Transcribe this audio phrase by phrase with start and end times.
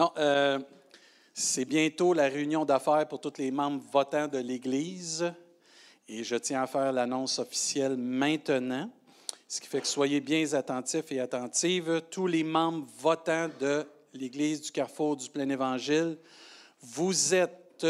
[0.00, 0.60] Non, euh,
[1.34, 5.32] c'est bientôt la réunion d'affaires pour tous les membres votants de l'Église
[6.06, 8.88] et je tiens à faire l'annonce officielle maintenant,
[9.48, 12.02] ce qui fait que soyez bien attentifs et attentives.
[12.12, 13.84] Tous les membres votants de
[14.14, 16.16] l'Église du Carrefour du Plein Évangile,
[16.80, 17.84] vous êtes,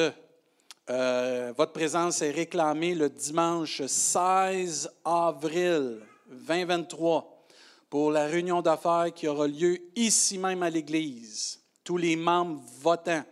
[0.88, 6.00] euh, votre présence est réclamée le dimanche 16 avril
[6.30, 7.44] 2023
[7.90, 11.58] pour la réunion d'affaires qui aura lieu ici même à l'Église.
[11.88, 13.24] Tous les membres votants.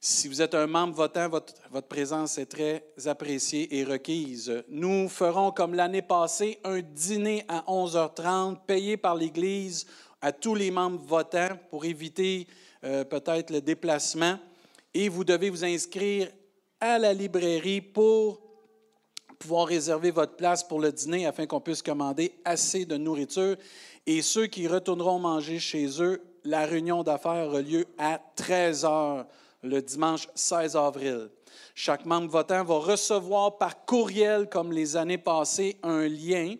[0.00, 1.54] Si vous êtes un membre votant, votre,
[1.88, 4.64] présence est très appréciée et requise.
[4.68, 9.86] Nous ferons, comme l'année passée, un dîner à 11h30 payé par l'Église
[10.20, 12.48] à tous les membres votants pour éviter
[12.82, 14.40] euh, peut-être le déplacement.
[14.92, 16.32] Et vous devez vous inscrire
[16.80, 18.40] à la librairie pour
[19.38, 23.54] pouvoir réserver votre place pour le dîner afin qu'on puisse commander assez de nourriture.
[24.04, 29.26] Et ceux qui retourneront manger chez eux, la réunion d'affaires aura lieu à 13 heures
[29.62, 31.28] le dimanche 16 avril.
[31.74, 36.54] Chaque membre votant va recevoir par courriel, comme les années passées, un lien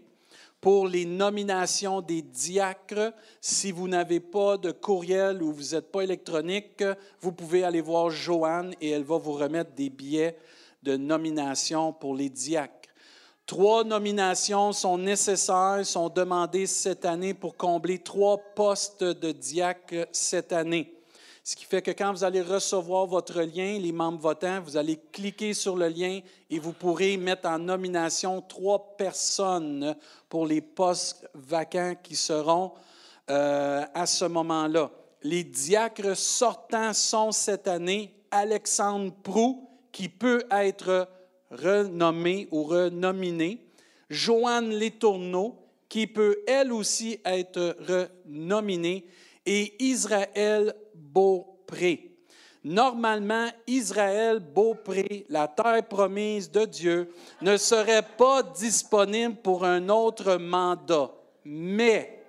[0.60, 3.14] pour les nominations des diacres.
[3.40, 6.84] Si vous n'avez pas de courriel ou vous n'êtes pas électronique,
[7.20, 10.36] vous pouvez aller voir Joanne et elle va vous remettre des billets
[10.82, 12.77] de nomination pour les diacres.
[13.48, 20.52] Trois nominations sont nécessaires, sont demandées cette année pour combler trois postes de diacre cette
[20.52, 20.94] année.
[21.42, 25.00] Ce qui fait que quand vous allez recevoir votre lien, les membres votants, vous allez
[25.12, 29.96] cliquer sur le lien et vous pourrez mettre en nomination trois personnes
[30.28, 32.72] pour les postes vacants qui seront
[33.30, 34.90] euh, à ce moment-là.
[35.22, 41.08] Les diacres sortants sont cette année Alexandre Prou, qui peut être
[41.50, 43.64] renommé ou renominé,
[44.10, 45.56] Joanne Letourneau,
[45.88, 49.06] qui peut elle aussi être renominée,
[49.46, 52.16] et Israël Beaupré.
[52.64, 57.10] Normalement, Israël Beaupré, la terre promise de Dieu,
[57.40, 61.10] ne serait pas disponible pour un autre mandat.
[61.44, 62.22] Mais,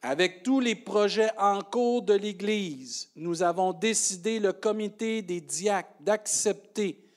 [0.00, 5.92] avec tous les projets en cours de l'Église, nous avons décidé, le comité des diacres,
[6.00, 7.07] d'accepter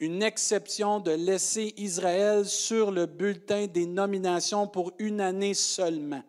[0.00, 6.22] une exception de laisser Israël sur le bulletin des nominations pour une année seulement.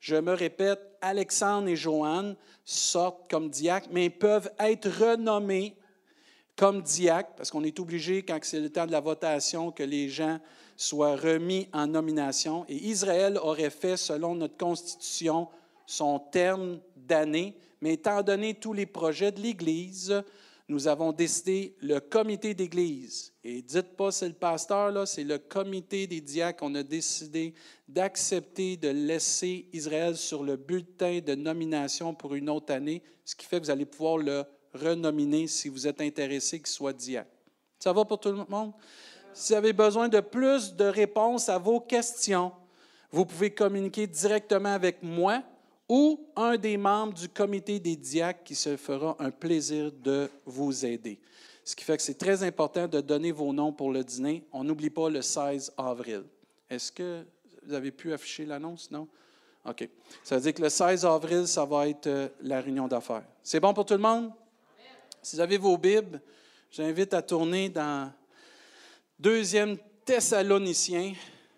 [0.00, 5.76] Je me répète, Alexandre et Joanne sortent comme diacres, mais peuvent être renommés
[6.56, 10.08] comme diacres, parce qu'on est obligé, quand c'est le temps de la votation, que les
[10.08, 10.40] gens
[10.76, 12.64] soient remis en nomination.
[12.68, 15.48] Et Israël aurait fait, selon notre Constitution,
[15.86, 20.22] son terme d'année, mais étant donné tous les projets de l'Église,
[20.68, 23.32] nous avons décidé le comité d'église.
[23.44, 26.64] Et dites pas c'est le pasteur, c'est le comité des diacres.
[26.64, 27.54] On a décidé
[27.86, 33.46] d'accepter de laisser Israël sur le bulletin de nomination pour une autre année, ce qui
[33.46, 34.44] fait que vous allez pouvoir le
[34.74, 37.30] renominer si vous êtes intéressé qu'il soit diacre.
[37.78, 38.72] Ça va pour tout le monde?
[39.32, 42.52] Si vous avez besoin de plus de réponses à vos questions,
[43.12, 45.42] vous pouvez communiquer directement avec moi
[45.88, 50.84] ou un des membres du comité des diacres qui se fera un plaisir de vous
[50.84, 51.20] aider.
[51.64, 54.44] Ce qui fait que c'est très important de donner vos noms pour le dîner.
[54.52, 56.24] On n'oublie pas le 16 avril.
[56.70, 57.24] Est-ce que
[57.64, 58.90] vous avez pu afficher l'annonce?
[58.90, 59.08] Non?
[59.64, 59.88] OK.
[60.22, 63.24] Ça veut dire que le 16 avril, ça va être euh, la réunion d'affaires.
[63.42, 64.32] C'est bon pour tout le monde?
[65.20, 66.20] Si vous avez vos Bibles,
[66.70, 68.12] j'invite à tourner dans
[69.18, 71.14] deuxième Thessaloniciens,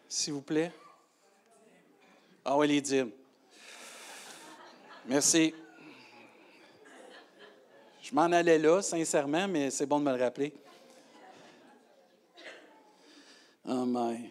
[0.08, 0.72] s'il vous plaît.
[2.46, 3.10] Ah oui, les dîmes.
[5.08, 5.54] Merci.
[8.02, 10.52] Je m'en allais là, sincèrement, mais c'est bon de me le rappeler.
[13.66, 14.30] Oh my.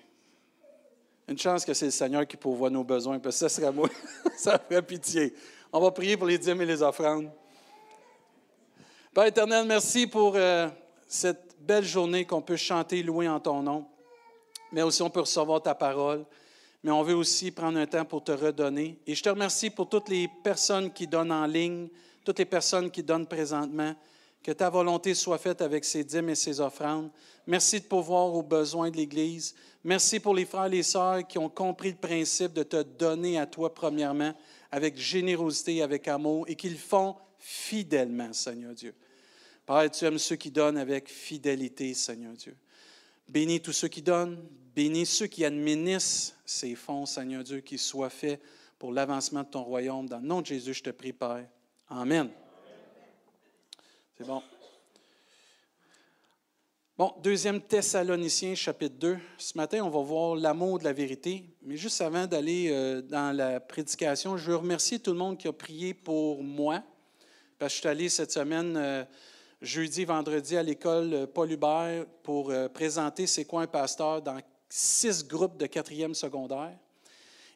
[1.27, 3.89] Une chance que c'est le Seigneur qui pourvoit nos besoins, parce que ça serait moi.
[4.37, 5.33] ça ferait pitié.
[5.73, 7.31] On va prier pour les dîmes et les offrandes.
[9.15, 10.69] Père éternel, merci pour euh,
[11.07, 13.87] cette belle journée qu'on peut chanter, louer en ton nom,
[14.71, 16.23] mais aussi on peut recevoir ta parole
[16.87, 18.97] mais on veut aussi prendre un temps pour te redonner.
[19.05, 21.89] Et je te remercie pour toutes les personnes qui donnent en ligne,
[22.23, 23.93] toutes les personnes qui donnent présentement.
[24.41, 27.09] Que ta volonté soit faite avec ces dîmes et ces offrandes.
[27.45, 29.53] Merci de pouvoir aux besoins de l'Église.
[29.83, 33.37] Merci pour les frères et les sœurs qui ont compris le principe de te donner
[33.37, 34.33] à toi premièrement,
[34.71, 38.95] avec générosité, avec amour, et qui le font fidèlement, Seigneur Dieu.
[39.65, 42.55] Père, tu aimes ceux qui donnent avec fidélité, Seigneur Dieu.
[43.27, 44.41] Bénis tous ceux qui donnent,
[44.77, 48.39] bénis ceux qui administrent ces fonds, Seigneur Dieu, qu'ils soient faits
[48.77, 50.07] pour l'avancement de ton royaume.
[50.07, 51.47] Dans le nom de Jésus, je te prie, Père.
[51.89, 52.29] Amen.
[54.15, 54.43] C'est bon.
[56.95, 59.17] Bon, deuxième Thessaloniciens, chapitre 2.
[59.39, 61.45] Ce matin, on va voir l'amour de la vérité.
[61.63, 65.47] Mais juste avant d'aller euh, dans la prédication, je veux remercier tout le monde qui
[65.47, 66.83] a prié pour moi,
[67.57, 69.03] Parce que je suis allé cette semaine, euh,
[69.59, 74.39] jeudi, vendredi, à l'école euh, Paul Hubert pour présenter c'est quoi un pasteur dans
[74.69, 76.77] six groupes de quatrième secondaire.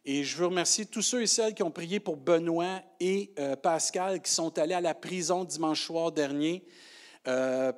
[0.04, 3.32] Et je veux remercier tous ceux et celles qui ont prié pour Benoît et
[3.62, 6.64] Pascal qui sont allés à la prison dimanche soir dernier.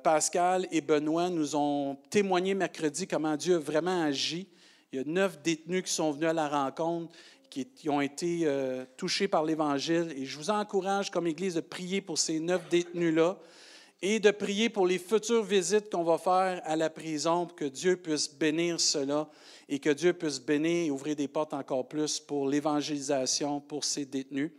[0.02, 4.48] Pascal et Benoît nous ont témoigné mercredi comment Dieu a vraiment agi.
[4.90, 7.14] Il y a neuf détenus qui sont venus à la rencontre
[7.62, 10.12] qui, ont été euh, touchés par l'Évangile.
[10.16, 13.36] Et je vous encourage comme Église de prier pour ces neuf détenus-là
[14.06, 17.64] et de prier pour les futures visites qu'on va faire à la prison pour que
[17.64, 19.26] Dieu puisse bénir cela
[19.66, 24.04] et que Dieu puisse bénir et ouvrir des portes encore plus pour l'évangélisation pour ces
[24.04, 24.50] détenus.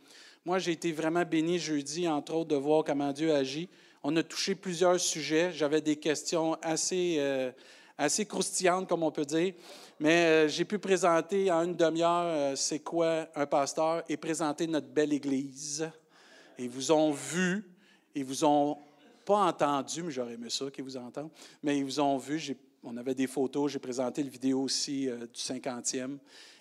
[0.46, 3.70] Moi, j'ai été vraiment béni jeudi, entre autres, de voir comment Dieu agit.
[4.02, 5.52] On a touché plusieurs sujets.
[5.52, 7.52] J'avais des questions assez, euh,
[8.00, 9.54] assez croustillantes, comme on peut dire.
[10.00, 14.66] Mais euh, j'ai pu présenter en une demi-heure euh, c'est quoi un pasteur et présenter
[14.66, 15.88] notre belle Église.
[16.58, 17.64] Ils vous ont vu,
[18.16, 18.80] ils vous ont
[19.26, 21.32] pas entendu, mais j'aurais aimé ça qu'ils vous entendent,
[21.64, 22.56] mais ils vous ont vu.
[22.84, 26.18] On avait des photos, j'ai présenté le vidéo aussi euh, du 50e.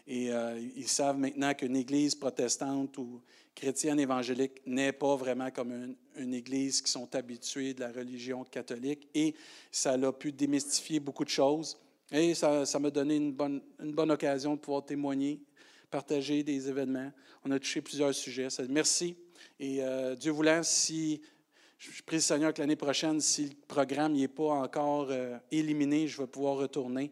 [0.06, 0.28] Et
[0.76, 3.22] ils savent maintenant qu'une église protestante ou
[3.54, 8.44] chrétienne évangélique n'est pas vraiment comme une, une, église qui sont habitués de la religion
[8.44, 9.08] catholique.
[9.14, 9.34] Et
[9.72, 11.78] ça a pu démystifier beaucoup de choses.
[12.12, 15.40] Et ça, m'a donné une bonne, une bonne occasion de pouvoir témoigner,
[15.90, 17.10] partager des événements.
[17.44, 18.48] On a touché plusieurs sujets.
[18.68, 19.16] Merci.
[19.58, 21.20] Et euh, Dieu voulant, si
[21.92, 26.06] je prie le Seigneur que l'année prochaine, si le programme n'est pas encore euh, éliminé,
[26.06, 27.10] je vais pouvoir retourner.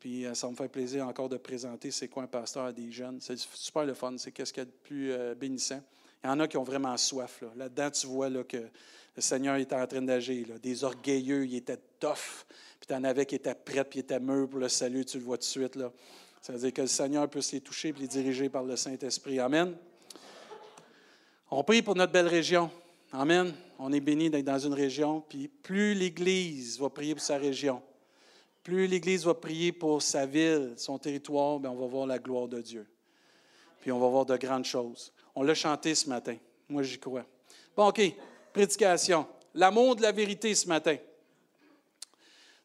[0.00, 2.90] Puis euh, ça me fait plaisir encore de présenter c'est quoi un pasteur à des
[2.90, 3.18] jeunes.
[3.20, 4.14] C'est super le fun.
[4.18, 5.82] C'est qu'est-ce qu'il y a de plus bénissant.
[6.22, 7.42] Il y en a qui ont vraiment soif.
[7.56, 10.46] Là-dedans, tu vois là, que le Seigneur était en train d'agir.
[10.62, 12.46] Des orgueilleux, il était tough
[12.84, 15.24] puis tu en avais qui étaient prêts, puis étaient mûrs pour le salut, tu le
[15.24, 15.74] vois tout de suite.
[15.74, 15.90] Là.
[16.42, 19.40] Ça veut dire que le Seigneur puisse les toucher et les diriger par le Saint-Esprit.
[19.40, 19.74] Amen.
[21.50, 22.70] On prie pour notre belle région.
[23.16, 23.54] Amen.
[23.78, 27.80] On est béni d'être dans une région, puis plus l'Église va prier pour sa région,
[28.64, 32.48] plus l'Église va prier pour sa ville, son territoire, bien, on va voir la gloire
[32.48, 32.84] de Dieu.
[33.80, 35.12] Puis on va voir de grandes choses.
[35.36, 36.36] On l'a chanté ce matin.
[36.68, 37.24] Moi, j'y crois.
[37.76, 38.00] Bon, OK.
[38.52, 39.26] Prédication.
[39.54, 40.96] L'amour de la vérité ce matin.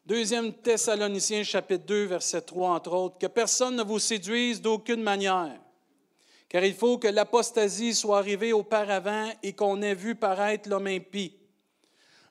[0.04, 5.60] Deuxième Thessaloniciens, chapitre 2, verset 3, entre autres, que personne ne vous séduise d'aucune manière,
[6.50, 11.32] car il faut que l'apostasie soit arrivée auparavant et qu'on ait vu paraître l'homme impie,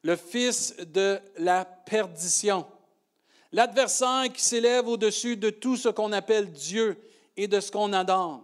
[0.03, 2.65] le fils de la perdition,
[3.53, 6.97] l'adversaire qui s'élève au-dessus de tout ce qu'on appelle Dieu
[7.37, 8.43] et de ce qu'on adore.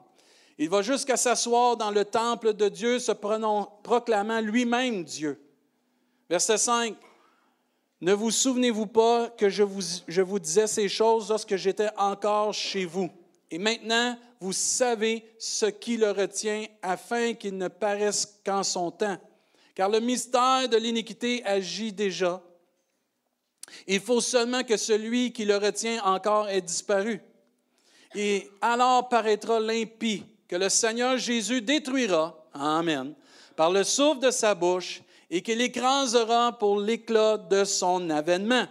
[0.57, 5.41] Il va jusqu'à s'asseoir dans le temple de Dieu, se proclamant lui-même Dieu.
[6.29, 6.95] Verset 5.
[7.99, 12.53] Ne vous souvenez-vous pas que je vous, je vous disais ces choses lorsque j'étais encore
[12.53, 13.09] chez vous?
[13.51, 19.17] Et maintenant, vous savez ce qui le retient afin qu'il ne paraisse qu'en son temps.
[19.73, 22.43] Car le mystère de l'iniquité agit déjà.
[23.87, 27.21] Il faut seulement que celui qui le retient encore ait disparu.
[28.13, 33.15] Et alors paraîtra l'impie que le Seigneur Jésus détruira, Amen,
[33.55, 35.01] par le souffle de sa bouche
[35.31, 38.67] et qu'il écrasera pour l'éclat de son avènement.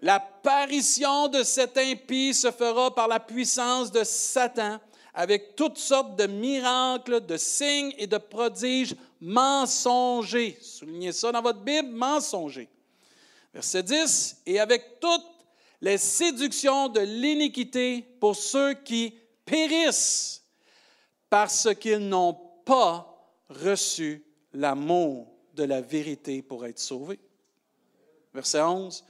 [0.00, 4.78] L'apparition de cet impie se fera par la puissance de Satan,
[5.16, 10.58] avec toutes sortes de miracles, de signes et de prodiges mensongers.
[10.60, 12.68] Soulignez ça dans votre Bible, mensongers.
[13.54, 15.24] Verset 10, et avec toutes
[15.80, 19.14] les séductions de l'iniquité pour ceux qui
[19.46, 20.44] périssent
[21.30, 27.20] parce qu'ils n'ont pas reçu l'amour de la vérité pour être sauvés.
[28.34, 29.02] Verset 11.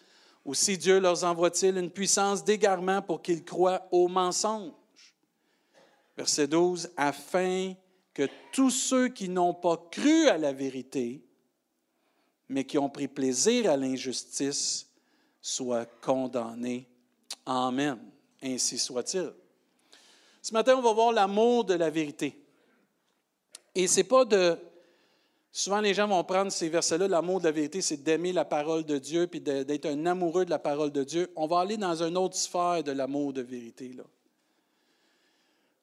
[0.44, 4.70] Aussi Dieu leur envoie-t-il une puissance d'égarement pour qu'ils croient au mensonge.
[6.16, 6.90] Verset 12.
[6.96, 7.74] Afin
[8.14, 11.22] que tous ceux qui n'ont pas cru à la vérité,
[12.48, 14.88] mais qui ont pris plaisir à l'injustice,
[15.42, 16.88] soient condamnés.
[17.44, 17.98] Amen.
[18.42, 19.32] Ainsi soit-il.
[20.42, 22.40] Ce matin, on va voir l'amour de la vérité.
[23.74, 24.58] Et ce n'est pas de
[25.56, 27.08] Souvent, les gens vont prendre ces versets-là.
[27.08, 30.50] L'amour de la vérité, c'est d'aimer la parole de Dieu puis d'être un amoureux de
[30.50, 31.32] la parole de Dieu.
[31.34, 33.94] On va aller dans une autre sphère de l'amour de vérité.
[33.96, 34.02] Là.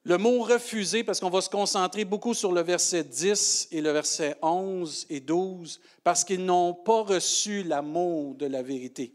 [0.05, 3.91] Le mot refuser, parce qu'on va se concentrer beaucoup sur le verset 10 et le
[3.91, 9.13] verset 11 et 12, parce qu'ils n'ont pas reçu l'amour de la vérité.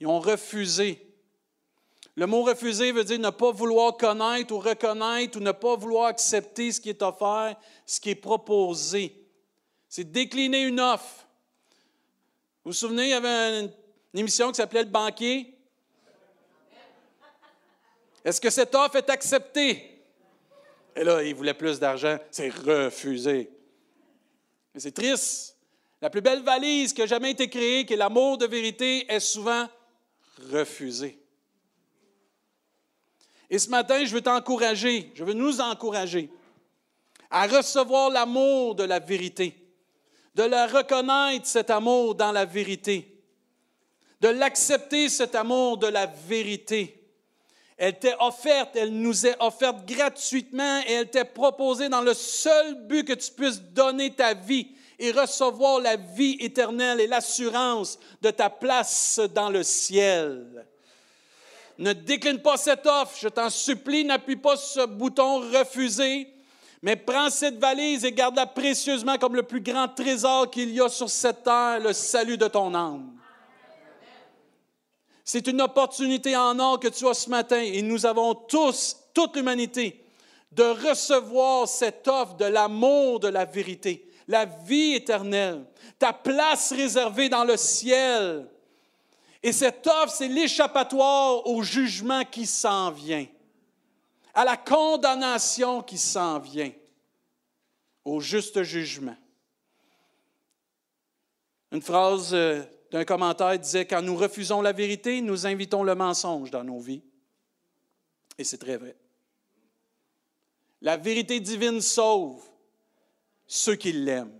[0.00, 1.02] Ils ont refusé.
[2.14, 6.06] Le mot refuser veut dire ne pas vouloir connaître ou reconnaître ou ne pas vouloir
[6.06, 9.14] accepter ce qui est offert, ce qui est proposé.
[9.88, 11.26] C'est décliner une offre.
[12.64, 13.70] Vous vous souvenez, il y avait une,
[14.14, 15.55] émission qui s'appelait Le banquier?
[18.26, 20.02] Est-ce que cette offre est acceptée?
[20.96, 22.18] Et là, il voulait plus d'argent.
[22.32, 23.48] C'est refusé.
[24.74, 25.56] Mais c'est triste.
[26.02, 29.20] La plus belle valise qui a jamais été créée, qui est l'amour de vérité, est
[29.20, 29.68] souvent
[30.50, 31.20] refusée.
[33.48, 36.28] Et ce matin, je veux t'encourager, je veux nous encourager
[37.30, 39.56] à recevoir l'amour de la vérité,
[40.34, 43.22] de la reconnaître, cet amour dans la vérité,
[44.20, 46.95] de l'accepter, cet amour de la vérité.
[47.78, 52.74] Elle t'est offerte, elle nous est offerte gratuitement et elle t'est proposée dans le seul
[52.86, 54.68] but que tu puisses donner ta vie
[54.98, 60.66] et recevoir la vie éternelle et l'assurance de ta place dans le ciel.
[61.78, 66.26] Ne décline pas cette offre, je t'en supplie, n'appuie pas ce bouton refuser,
[66.80, 70.88] mais prends cette valise et garde-la précieusement comme le plus grand trésor qu'il y a
[70.88, 73.15] sur cette terre, le salut de ton âme.
[75.28, 79.34] C'est une opportunité en or que tu as ce matin et nous avons tous, toute
[79.34, 80.04] l'humanité,
[80.52, 85.66] de recevoir cette offre de l'amour de la vérité, la vie éternelle,
[85.98, 88.48] ta place réservée dans le ciel.
[89.42, 93.26] Et cette offre, c'est l'échappatoire au jugement qui s'en vient,
[94.32, 96.70] à la condamnation qui s'en vient,
[98.04, 99.16] au juste jugement.
[101.72, 102.62] Une phrase euh,
[102.96, 107.02] d'un commentaire disait, quand nous refusons la vérité, nous invitons le mensonge dans nos vies.
[108.38, 108.96] Et c'est très vrai.
[110.80, 112.42] La vérité divine sauve
[113.46, 114.32] ceux qui l'aiment.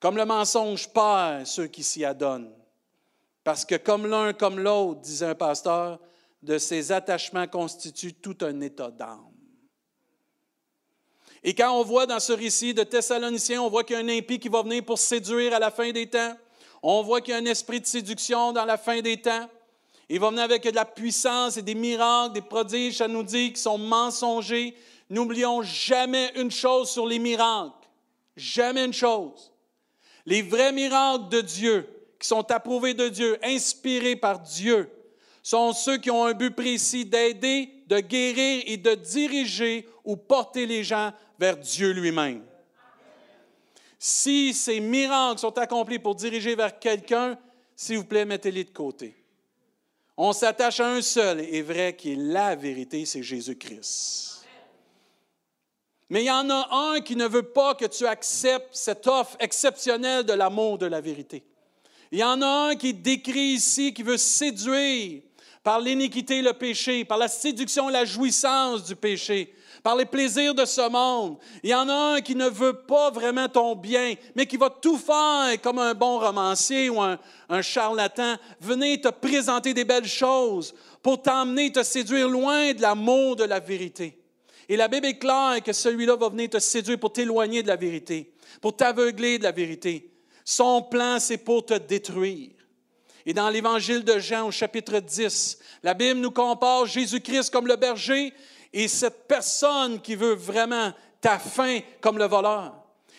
[0.00, 2.52] Comme le mensonge perd ceux qui s'y adonnent.
[3.44, 6.00] Parce que comme l'un comme l'autre, disait un pasteur,
[6.42, 9.30] de ces attachements constituent tout un état d'âme.
[11.44, 14.08] Et quand on voit dans ce récit de Thessaloniciens, on voit qu'il y a un
[14.08, 16.36] impie qui va venir pour séduire à la fin des temps.
[16.86, 19.48] On voit qu'il y a un esprit de séduction dans la fin des temps.
[20.10, 23.54] Il va venir avec de la puissance et des miracles, des prodiges, ça nous dit,
[23.54, 24.76] qui sont mensongers.
[25.08, 27.72] N'oublions jamais une chose sur les miracles.
[28.36, 29.50] Jamais une chose.
[30.26, 31.88] Les vrais miracles de Dieu,
[32.20, 34.90] qui sont approuvés de Dieu, inspirés par Dieu,
[35.42, 40.66] sont ceux qui ont un but précis d'aider, de guérir et de diriger ou porter
[40.66, 42.42] les gens vers Dieu lui-même.
[44.06, 47.38] Si ces miracles sont accomplis pour diriger vers quelqu'un,
[47.74, 49.16] s'il vous plaît, mettez-les de côté.
[50.18, 54.44] On s'attache à un seul et vrai qui est la vérité, c'est Jésus-Christ.
[56.10, 59.38] Mais il y en a un qui ne veut pas que tu acceptes cette offre
[59.40, 61.42] exceptionnelle de l'amour de la vérité.
[62.12, 65.22] Il y en a un qui décrit ici, qui veut séduire
[65.62, 69.54] par l'iniquité le péché, par la séduction la jouissance du péché,
[69.84, 71.36] par les plaisirs de ce monde.
[71.62, 74.70] Il y en a un qui ne veut pas vraiment ton bien, mais qui va
[74.70, 77.18] tout faire comme un bon romancier ou un,
[77.60, 83.44] charlatan, venir te présenter des belles choses pour t'emmener, te séduire loin de l'amour de
[83.44, 84.18] la vérité.
[84.70, 87.76] Et la Bible est claire que celui-là va venir te séduire pour t'éloigner de la
[87.76, 90.10] vérité, pour t'aveugler de la vérité.
[90.46, 92.52] Son plan, c'est pour te détruire.
[93.26, 97.76] Et dans l'Évangile de Jean au chapitre 10, la Bible nous compare Jésus-Christ comme le
[97.76, 98.32] berger
[98.74, 102.74] et cette personne qui veut vraiment ta fin comme le voleur.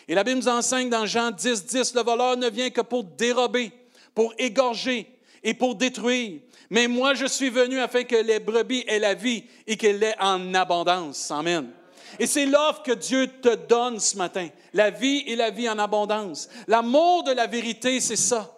[0.06, 3.02] Et la Bible nous enseigne dans Jean 10, 10, le voleur ne vient que pour
[3.02, 3.72] dérober,
[4.14, 5.08] pour égorger
[5.42, 6.40] et pour détruire.
[6.68, 10.14] Mais moi, je suis venu afin que les brebis aient la vie et qu'elle l'ait
[10.20, 11.30] en abondance.
[11.30, 11.70] Amen.
[12.18, 14.48] Et c'est l'offre que Dieu te donne ce matin.
[14.74, 16.48] La vie et la vie en abondance.
[16.68, 18.52] L'amour de la vérité, c'est ça.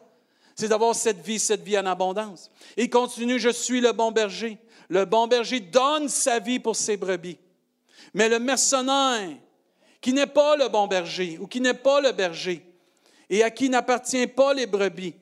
[0.54, 2.50] C'est d'avoir cette vie, cette vie en abondance.
[2.76, 4.58] Et continue, je suis le bon berger.
[4.88, 7.38] Le bon berger donne sa vie pour ses brebis.
[8.14, 9.36] Mais le mercenaire,
[10.00, 12.64] qui n'est pas le bon berger ou qui n'est pas le berger
[13.28, 15.14] et à qui n'appartient pas les brebis,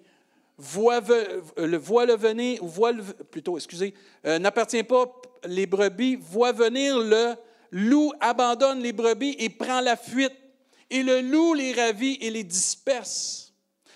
[0.59, 2.93] voit, le, venir, voit
[3.31, 3.95] plutôt, excusez,
[4.27, 5.07] euh, n'appartient pas
[5.45, 7.35] les brebis, voit venir le
[7.71, 10.33] loup, abandonne les brebis et prend la fuite.
[10.89, 13.53] Et le loup les ravit et les disperse.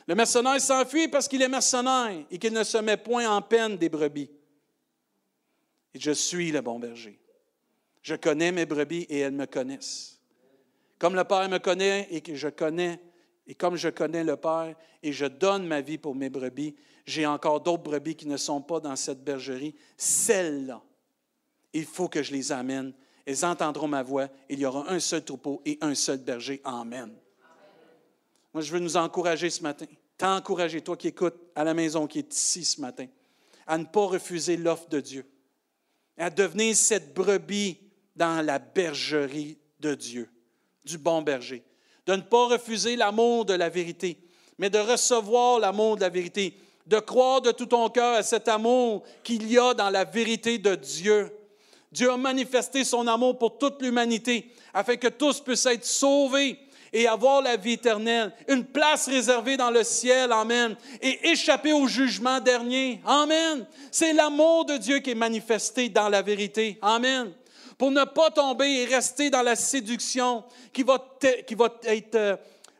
[0.09, 3.77] Le mercenaire s'enfuit parce qu'il est mercenaire et qu'il ne se met point en peine
[3.77, 4.29] des brebis.
[5.95, 7.19] Et je suis le bon berger.
[8.03, 10.21] Je connais mes brebis et elles me connaissent.
[10.99, 13.01] Comme le Père me connaît et que je connais,
[13.47, 17.27] et comme je connais le Père et je donne ma vie pour mes brebis, j'ai
[17.27, 19.75] encore d'autres brebis qui ne sont pas dans cette bergerie.
[19.97, 20.83] Celles-là,
[21.73, 22.93] il faut que je les amène.
[23.27, 24.29] Elles entendront ma voix.
[24.49, 26.61] Il y aura un seul troupeau et un seul berger.
[26.65, 27.13] Amen.
[28.53, 29.87] Moi, je veux nous encourager ce matin.
[30.17, 33.07] T'encourager, toi qui écoutes à la maison, qui est ici ce matin,
[33.67, 35.25] à ne pas refuser l'offre de Dieu
[36.21, 37.79] à devenir cette brebis
[38.15, 40.29] dans la bergerie de Dieu,
[40.85, 41.65] du bon berger.
[42.07, 44.19] De ne pas refuser l'amour de la vérité,
[44.59, 46.55] mais de recevoir l'amour de la vérité,
[46.87, 50.59] de croire de tout ton cœur à cet amour qu'il y a dans la vérité
[50.59, 51.33] de Dieu.
[51.91, 56.59] Dieu a manifesté son amour pour toute l'humanité afin que tous puissent être sauvés
[56.93, 61.87] et avoir la vie éternelle, une place réservée dans le ciel, Amen, et échapper au
[61.87, 63.67] jugement dernier, Amen.
[63.91, 67.33] C'est l'amour de Dieu qui est manifesté dans la vérité, Amen.
[67.79, 70.99] Pour ne pas tomber et rester dans la séduction qui va,
[71.47, 72.37] qui être euh,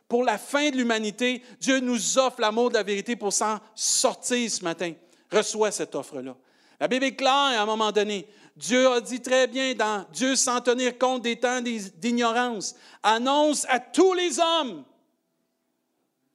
[0.07, 4.51] pour la fin de l'humanité, Dieu nous offre l'amour de la vérité pour s'en sortir
[4.51, 4.93] ce matin.
[5.31, 6.35] Reçois cette offre-là.
[6.79, 8.27] La Bible est claire à un moment donné.
[8.61, 13.79] Dieu a dit très bien dans Dieu sans tenir compte des temps d'ignorance, annonce à
[13.79, 14.83] tous les hommes,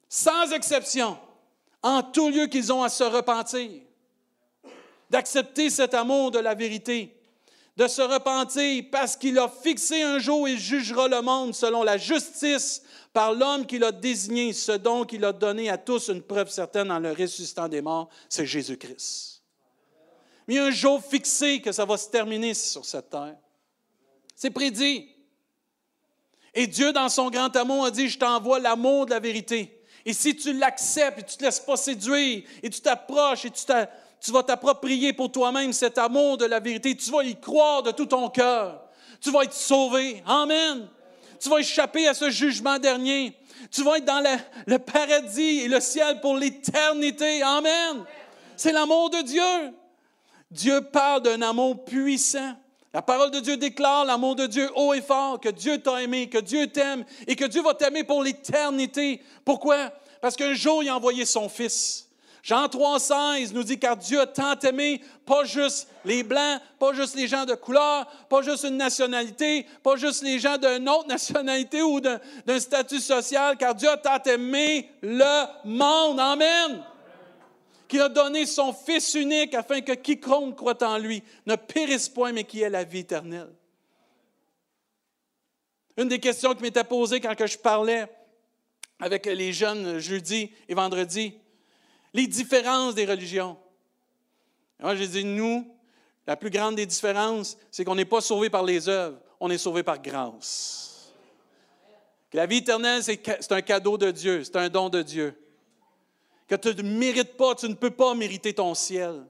[0.09, 1.17] sans exception,
[1.81, 3.81] en tout lieu qu'ils ont à se repentir,
[5.09, 7.15] d'accepter cet amour de la vérité,
[7.77, 11.97] de se repentir parce qu'il a fixé un jour et jugera le monde selon la
[11.97, 16.49] justice par l'homme qu'il a désigné, ce don qu'il a donné à tous une preuve
[16.49, 19.36] certaine en le ressuscitant des morts, c'est Jésus-Christ.
[20.47, 23.35] Mais il y a un jour fixé que ça va se terminer sur cette terre.
[24.35, 25.09] C'est prédit.
[26.53, 29.83] Et Dieu, dans son grand amour, a dit, je t'envoie l'amour de la vérité.
[30.05, 33.51] Et si tu l'acceptes et tu ne te laisses pas séduire et tu t'approches et
[33.51, 33.61] tu,
[34.21, 37.91] tu vas t'approprier pour toi-même cet amour de la vérité, tu vas y croire de
[37.91, 38.81] tout ton cœur.
[39.19, 40.23] Tu vas être sauvé.
[40.25, 40.87] Amen.
[41.39, 43.37] Tu vas échapper à ce jugement dernier.
[43.71, 44.23] Tu vas être dans
[44.65, 47.41] le paradis et le ciel pour l'éternité.
[47.41, 48.05] Amen.
[48.55, 49.73] C'est l'amour de Dieu.
[50.51, 52.53] Dieu parle d'un amour puissant.
[52.93, 56.29] La parole de Dieu déclare l'amour de Dieu haut et fort, que Dieu t'a aimé,
[56.29, 59.21] que Dieu t'aime et que Dieu va t'aimer pour l'éternité.
[59.43, 59.91] Pourquoi?
[60.21, 62.07] Parce qu'un jour, il a envoyé son Fils.
[62.41, 67.15] Jean 3,16 nous dit car Dieu a tant aimé, pas juste les Blancs, pas juste
[67.15, 71.81] les gens de couleur, pas juste une nationalité, pas juste les gens d'une autre nationalité
[71.81, 76.21] ou d'un statut social, car Dieu a tant aimé le monde.
[76.21, 76.83] Amen
[77.87, 82.31] qu'il a donné son Fils unique afin que quiconque croit en lui ne périsse point,
[82.31, 83.53] mais qui ait la vie éternelle.
[85.95, 88.07] Une des questions qui m'était posée quand je parlais
[88.99, 91.33] avec les jeunes jeudi et vendredi,
[92.13, 93.57] les différences des religions.
[94.79, 95.67] Moi, j'ai dit, nous,
[96.25, 99.57] la plus grande des différences, c'est qu'on n'est pas sauvé par les œuvres, on est
[99.57, 101.13] sauvé par grâce.
[102.33, 105.35] la vie éternelle, c'est un cadeau de Dieu, c'est un don de Dieu
[106.47, 109.25] que tu ne mérites pas, tu ne peux pas mériter ton ciel.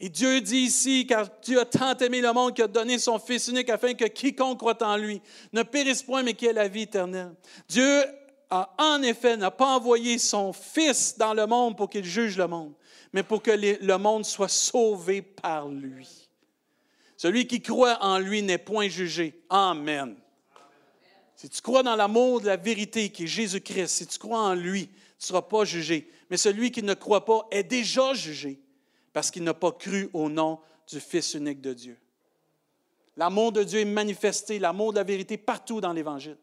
[0.00, 3.18] Et Dieu dit ici, car Dieu a tant aimé le monde qu'il a donné son
[3.18, 5.20] Fils unique afin que quiconque croit en lui
[5.52, 7.34] ne périsse point, mais qu'il ait la vie éternelle.
[7.68, 8.04] Dieu
[8.48, 12.46] a en effet n'a pas envoyé son Fils dans le monde pour qu'il juge le
[12.46, 12.74] monde,
[13.12, 16.28] mais pour que le monde soit sauvé par lui.
[17.16, 19.42] Celui qui croit en lui n'est point jugé.
[19.50, 20.14] Amen.
[21.38, 24.54] Si tu crois dans l'amour de la vérité qui est Jésus-Christ, si tu crois en
[24.54, 26.10] lui, ne sera pas jugé.
[26.30, 28.58] Mais celui qui ne croit pas est déjà jugé
[29.12, 30.58] parce qu'il n'a pas cru au nom
[30.90, 31.96] du Fils unique de Dieu.
[33.16, 36.36] L'amour de Dieu est manifesté, l'amour de la vérité partout dans l'Évangile.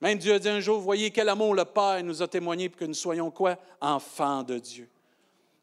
[0.00, 2.80] Même Dieu a dit un jour, voyez quel amour le Père nous a témoigné pour
[2.80, 3.56] que nous soyons quoi?
[3.80, 4.88] Enfants de Dieu.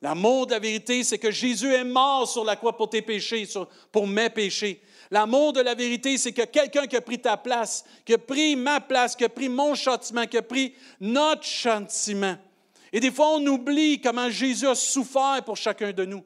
[0.01, 3.45] L'amour de la vérité, c'est que Jésus est mort sur la croix pour tes péchés,
[3.91, 4.81] pour mes péchés.
[5.11, 8.55] L'amour de la vérité, c'est que quelqu'un qui a pris ta place, qui a pris
[8.55, 12.37] ma place, qui a pris mon châtiment, qui a pris notre châtiment.
[12.93, 16.23] Et des fois, on oublie comment Jésus a souffert pour chacun de nous.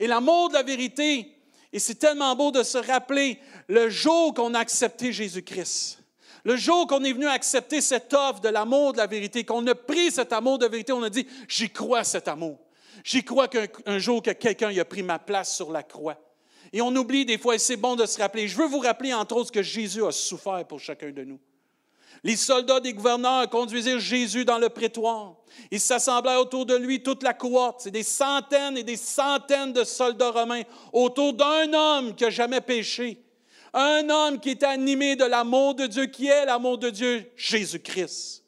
[0.00, 1.32] Et l'amour de la vérité,
[1.72, 5.98] et c'est tellement beau de se rappeler le jour qu'on a accepté Jésus-Christ.
[6.44, 9.74] Le jour qu'on est venu accepter cette offre de l'amour de la vérité, qu'on a
[9.74, 12.58] pris cet amour de vérité, on a dit, j'y crois cet amour.
[13.04, 16.16] J'y crois qu'un jour que quelqu'un a pris ma place sur la croix.
[16.72, 18.48] Et on oublie des fois, et c'est bon de se rappeler.
[18.48, 21.38] Je veux vous rappeler, entre autres, que Jésus a souffert pour chacun de nous.
[22.24, 25.36] Les soldats des gouverneurs conduisaient Jésus dans le prétoire.
[25.70, 27.82] Ils s'assemblaient autour de lui toute la cohorte.
[27.82, 32.60] C'est des centaines et des centaines de soldats romains autour d'un homme qui n'a jamais
[32.60, 33.22] péché.
[33.72, 38.44] Un homme qui est animé de l'amour de Dieu, qui est l'amour de Dieu, Jésus-Christ.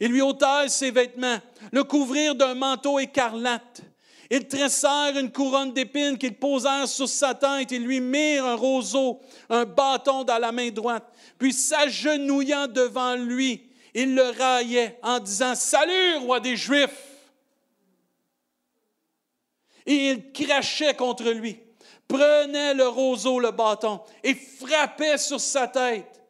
[0.00, 1.38] Ils lui ôtèrent ses vêtements,
[1.72, 3.82] le couvrirent d'un manteau écarlate
[4.30, 9.20] ils tressèrent une couronne d'épines qu'ils posèrent sur sa tête et lui mirent un roseau,
[9.48, 11.04] un bâton dans la main droite.
[11.36, 17.08] Puis s'agenouillant devant lui, ils le raillaient en disant Salut, roi des Juifs!
[19.84, 21.58] Et ils crachaient contre lui,
[22.06, 26.22] prenaient le roseau, le bâton, et frappaient sur sa tête.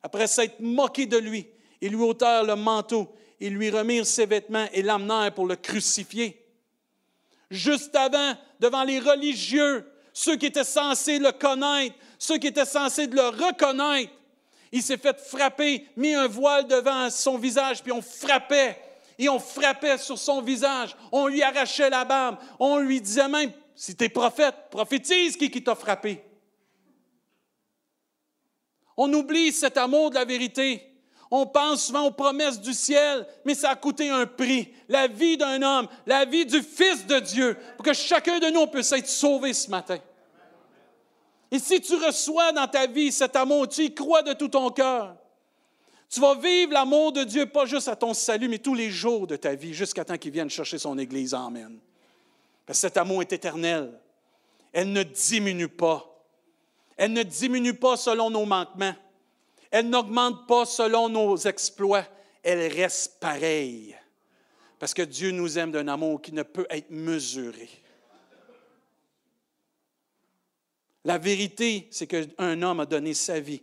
[0.00, 1.48] Après s'être moqués de lui,
[1.80, 6.47] ils lui ôtèrent le manteau, ils lui remirent ses vêtements et l'amenèrent pour le crucifier
[7.50, 13.06] juste avant, devant les religieux, ceux qui étaient censés le connaître, ceux qui étaient censés
[13.06, 14.12] le reconnaître.
[14.72, 18.78] Il s'est fait frapper, mis un voile devant son visage, puis on frappait.
[19.18, 20.94] Et on frappait sur son visage.
[21.10, 22.36] On lui arrachait la barbe.
[22.60, 26.22] On lui disait même, si tu es prophète, prophétise qui t'a frappé.
[28.96, 30.84] On oublie cet amour de la vérité.
[31.30, 34.72] On pense souvent aux promesses du ciel, mais ça a coûté un prix.
[34.88, 38.66] La vie d'un homme, la vie du Fils de Dieu, pour que chacun de nous
[38.66, 39.98] puisse être sauvé ce matin.
[41.50, 44.70] Et si tu reçois dans ta vie cet amour, tu y crois de tout ton
[44.70, 45.16] cœur,
[46.08, 49.26] tu vas vivre l'amour de Dieu, pas juste à ton salut, mais tous les jours
[49.26, 51.34] de ta vie, jusqu'à temps qu'il vienne chercher son Église.
[51.34, 51.78] Amen.
[52.64, 53.92] Parce que cet amour est éternel.
[54.72, 56.04] Elle ne diminue pas.
[56.96, 58.94] Elle ne diminue pas selon nos manquements.
[59.70, 62.06] Elle n'augmente pas selon nos exploits.
[62.42, 63.96] Elle reste pareille.
[64.78, 67.68] Parce que Dieu nous aime d'un amour qui ne peut être mesuré.
[71.04, 73.62] La vérité, c'est qu'un homme a donné sa vie.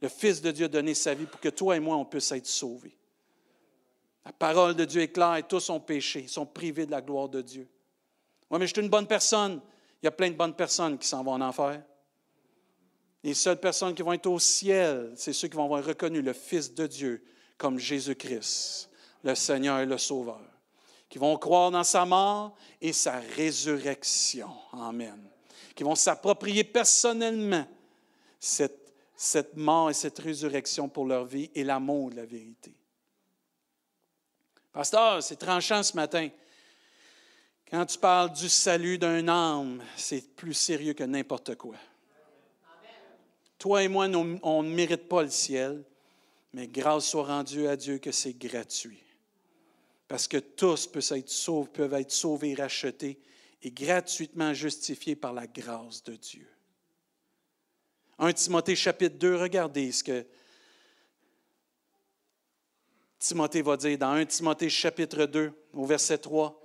[0.00, 2.30] Le Fils de Dieu a donné sa vie pour que toi et moi, on puisse
[2.32, 2.96] être sauvés.
[4.24, 7.28] La parole de Dieu est claire et tous ont péché, sont privés de la gloire
[7.28, 7.68] de Dieu.
[8.50, 9.60] Oui, mais je suis une bonne personne.
[10.02, 11.82] Il y a plein de bonnes personnes qui s'en vont en enfer.
[13.26, 16.32] Les seules personnes qui vont être au ciel, c'est ceux qui vont avoir reconnu le
[16.32, 17.24] Fils de Dieu
[17.58, 18.88] comme Jésus-Christ,
[19.24, 20.40] le Seigneur et le Sauveur,
[21.08, 24.52] qui vont croire dans sa mort et sa résurrection.
[24.74, 25.28] Amen.
[25.74, 27.66] Qui vont s'approprier personnellement
[28.38, 32.76] cette, mort et cette résurrection pour leur vie et l'amour de la vérité.
[34.70, 36.28] Pasteur, c'est tranchant ce matin.
[37.68, 41.74] Quand tu parles du salut d'un âme, c'est plus sérieux que n'importe quoi.
[43.58, 44.06] Toi et moi,
[44.42, 45.84] on ne mérite pas le ciel,
[46.52, 49.02] mais grâce soit rendue à Dieu que c'est gratuit.
[50.08, 53.18] Parce que tous peuvent être sauvés, peuvent être sauvés, rachetés
[53.62, 56.48] et gratuitement justifiés par la grâce de Dieu.
[58.18, 60.26] 1 Timothée chapitre 2, regardez ce que
[63.18, 66.62] Timothée va dire dans 1 Timothée chapitre 2, au verset 3.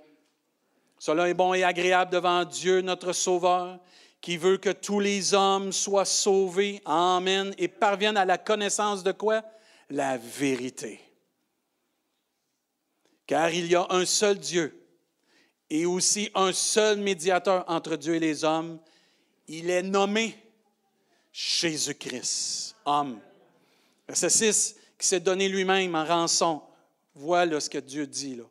[0.98, 3.80] Cela est bon et agréable devant Dieu, notre Sauveur,
[4.22, 9.12] qui veut que tous les hommes soient sauvés, Amen, et parviennent à la connaissance de
[9.12, 9.42] quoi?
[9.90, 11.00] La vérité.
[13.26, 14.78] Car il y a un seul Dieu
[15.68, 18.78] et aussi un seul médiateur entre Dieu et les hommes.
[19.48, 20.36] Il est nommé
[21.32, 23.20] Jésus-Christ, homme.
[24.06, 26.62] Verset 6, qui s'est donné lui-même en rançon.
[27.14, 28.44] Voilà ce que Dieu dit là.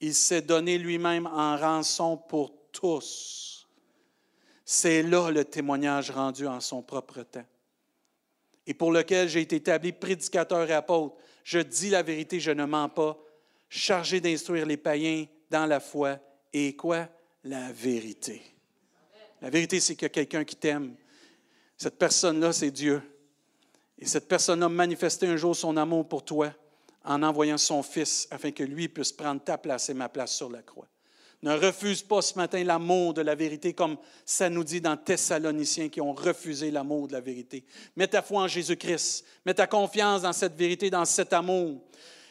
[0.00, 3.53] Il s'est donné lui-même en rançon pour tous.
[4.64, 7.44] C'est là le témoignage rendu en son propre temps.
[8.66, 11.16] Et pour lequel j'ai été établi prédicateur et apôtre.
[11.42, 13.18] Je dis la vérité, je ne mens pas,
[13.68, 16.18] chargé d'instruire les païens dans la foi.
[16.52, 17.08] Et quoi?
[17.44, 18.42] La vérité.
[19.42, 20.94] La vérité, c'est qu'il y a quelqu'un qui t'aime.
[21.76, 23.02] Cette personne-là, c'est Dieu.
[23.98, 26.50] Et cette personne a manifesté un jour son amour pour toi
[27.04, 30.48] en envoyant son Fils afin que lui puisse prendre ta place et ma place sur
[30.48, 30.88] la croix.
[31.44, 35.90] Ne refuse pas ce matin l'amour de la vérité comme ça nous dit dans Thessaloniciens
[35.90, 37.66] qui ont refusé l'amour de la vérité.
[37.96, 39.26] Mets ta foi en Jésus-Christ.
[39.44, 41.82] Mets ta confiance dans cette vérité, dans cet amour.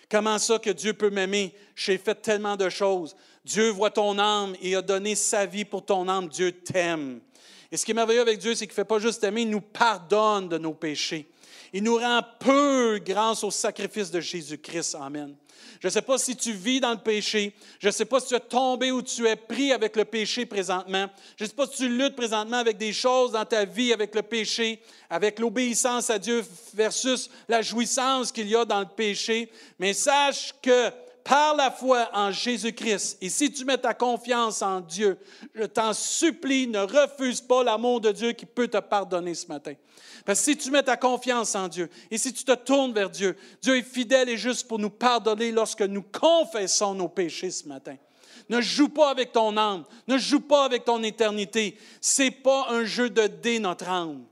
[0.09, 1.53] Comment ça que Dieu peut m'aimer?
[1.75, 3.15] J'ai fait tellement de choses.
[3.45, 6.27] Dieu voit ton âme et a donné sa vie pour ton âme.
[6.27, 7.21] Dieu t'aime.
[7.71, 9.49] Et ce qui est merveilleux avec Dieu, c'est qu'il ne fait pas juste aimer, il
[9.51, 11.27] nous pardonne de nos péchés.
[11.73, 14.95] Il nous rend peu grâce au sacrifice de Jésus-Christ.
[15.01, 15.35] Amen.
[15.81, 17.53] Je ne sais pas si tu vis dans le péché.
[17.79, 20.45] Je ne sais pas si tu es tombé ou tu es pris avec le péché
[20.45, 21.07] présentement.
[21.35, 24.13] Je ne sais pas si tu luttes présentement avec des choses dans ta vie, avec
[24.13, 29.51] le péché, avec l'obéissance à Dieu versus la jouissance qu'il y a dans le péché.
[29.79, 30.91] Mais sache que
[31.23, 35.17] par la foi en Jésus-Christ, et si tu mets ta confiance en Dieu,
[35.55, 39.73] je t'en supplie, ne refuse pas l'amour de Dieu qui peut te pardonner ce matin.
[40.25, 43.09] Parce que si tu mets ta confiance en Dieu et si tu te tournes vers
[43.09, 47.67] Dieu, Dieu est fidèle et juste pour nous pardonner lorsque nous confessons nos péchés ce
[47.67, 47.95] matin.
[48.49, 51.77] Ne joue pas avec ton âme, ne joue pas avec ton éternité.
[52.01, 54.25] C'est pas un jeu de dés notre âme.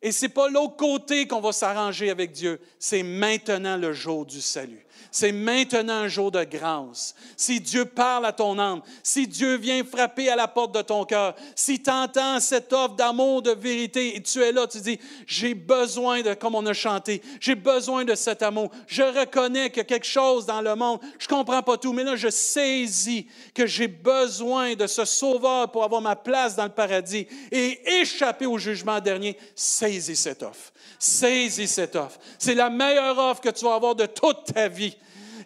[0.00, 2.60] Et c'est pas l'autre côté qu'on va s'arranger avec Dieu.
[2.80, 4.84] C'est maintenant le jour du salut.
[5.10, 7.14] C'est maintenant un jour de grâce.
[7.36, 11.04] Si Dieu parle à ton âme, si Dieu vient frapper à la porte de ton
[11.04, 14.98] cœur, si tu entends cette offre d'amour, de vérité, et tu es là, tu dis,
[15.26, 18.70] j'ai besoin de, comme on a chanté, j'ai besoin de cet amour.
[18.86, 21.00] Je reconnais qu'il y a quelque chose dans le monde.
[21.18, 25.70] Je ne comprends pas tout, mais là, je saisis que j'ai besoin de ce sauveur
[25.70, 29.36] pour avoir ma place dans le paradis et échapper au jugement dernier.
[29.54, 30.72] Saisis cette offre.
[30.98, 32.18] Saisis cette offre.
[32.38, 34.96] C'est la meilleure offre que tu vas avoir de toute ta vie.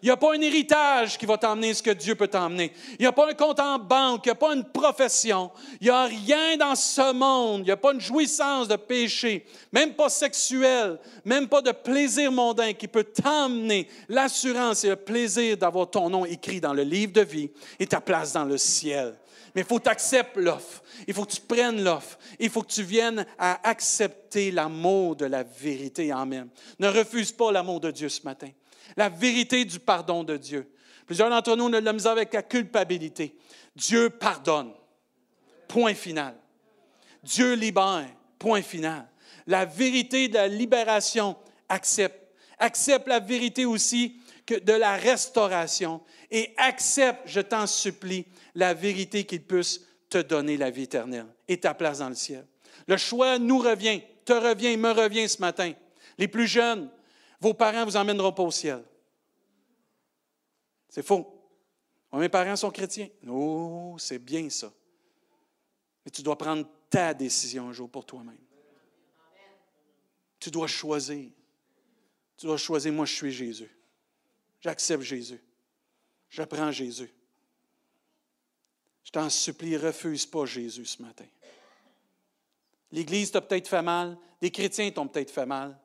[0.03, 2.73] Il n'y a pas un héritage qui va t'emmener ce que Dieu peut t'emmener.
[2.93, 5.51] Il n'y a pas un compte en banque, il n'y a pas une profession.
[5.81, 7.61] Il n'y a rien dans ce monde.
[7.61, 12.31] Il n'y a pas une jouissance de péché, même pas sexuel, même pas de plaisir
[12.31, 17.13] mondain qui peut t'emmener l'assurance et le plaisir d'avoir ton nom écrit dans le livre
[17.13, 19.15] de vie et ta place dans le ciel.
[19.57, 20.83] Mais il faut que tu acceptes l'offre.
[21.09, 22.19] Il faut que tu prennes l'offre.
[22.39, 26.13] Il faut que tu viennes à accepter l'amour de la vérité.
[26.13, 26.51] Amen.
[26.79, 28.51] Ne refuse pas l'amour de Dieu ce matin.
[28.99, 30.71] La vérité du pardon de Dieu.
[31.07, 33.35] Plusieurs d'entre nous ne l'ont avec la culpabilité.
[33.75, 34.75] Dieu pardonne.
[35.69, 36.35] Point final.
[37.23, 38.11] Dieu libère.
[38.39, 39.09] Point final.
[39.47, 41.35] La vérité de la libération
[41.71, 42.31] accepte.
[42.59, 44.21] Accepte la vérité aussi
[44.55, 50.71] de la restauration et accepte, je t'en supplie, la vérité qu'il puisse te donner la
[50.71, 52.47] vie éternelle et ta place dans le ciel.
[52.87, 55.73] Le choix nous revient, te revient, me revient ce matin.
[56.19, 56.91] Les plus jeunes,
[57.41, 58.83] vos parents vous emmèneront pas au ciel.
[60.89, 61.27] C'est faux.
[62.13, 63.09] mes parents sont chrétiens.
[63.29, 64.73] Oh, c'est bien ça.
[66.05, 68.39] Mais tu dois prendre ta décision un jour pour toi-même.
[70.39, 71.31] Tu dois choisir.
[72.37, 73.76] Tu dois choisir, moi je suis Jésus.
[74.67, 75.41] J'accepte Jésus.
[76.29, 77.09] Je prends Jésus.
[79.05, 81.27] Je t'en supplie, refuse pas Jésus ce matin.
[82.91, 85.79] L'Église t'a peut-être fait mal, des chrétiens t'ont peut-être fait mal,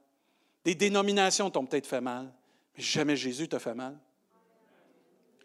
[0.66, 2.34] des dénominations t'ont peut-être fait mal,
[2.76, 3.96] mais jamais Jésus t'a fait mal.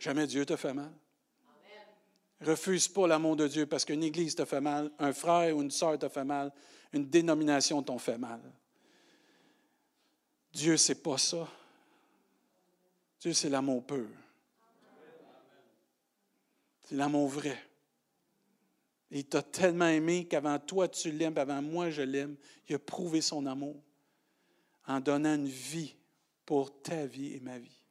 [0.01, 0.91] Jamais Dieu t'a fait mal.
[2.41, 5.71] Refuse pas l'amour de Dieu parce qu'une Église t'a fait mal, un frère ou une
[5.71, 6.51] sœur t'a fait mal,
[6.91, 8.41] une dénomination t'a fait mal.
[10.55, 11.47] Dieu, c'est pas ça.
[13.21, 14.09] Dieu, c'est l'amour pur.
[16.83, 17.59] C'est l'amour vrai.
[19.11, 22.37] il t'a tellement aimé qu'avant toi tu l'aimes, avant moi je l'aime.
[22.69, 23.83] Il a prouvé son amour
[24.87, 25.97] en donnant une vie
[26.45, 27.83] pour ta vie et ma vie.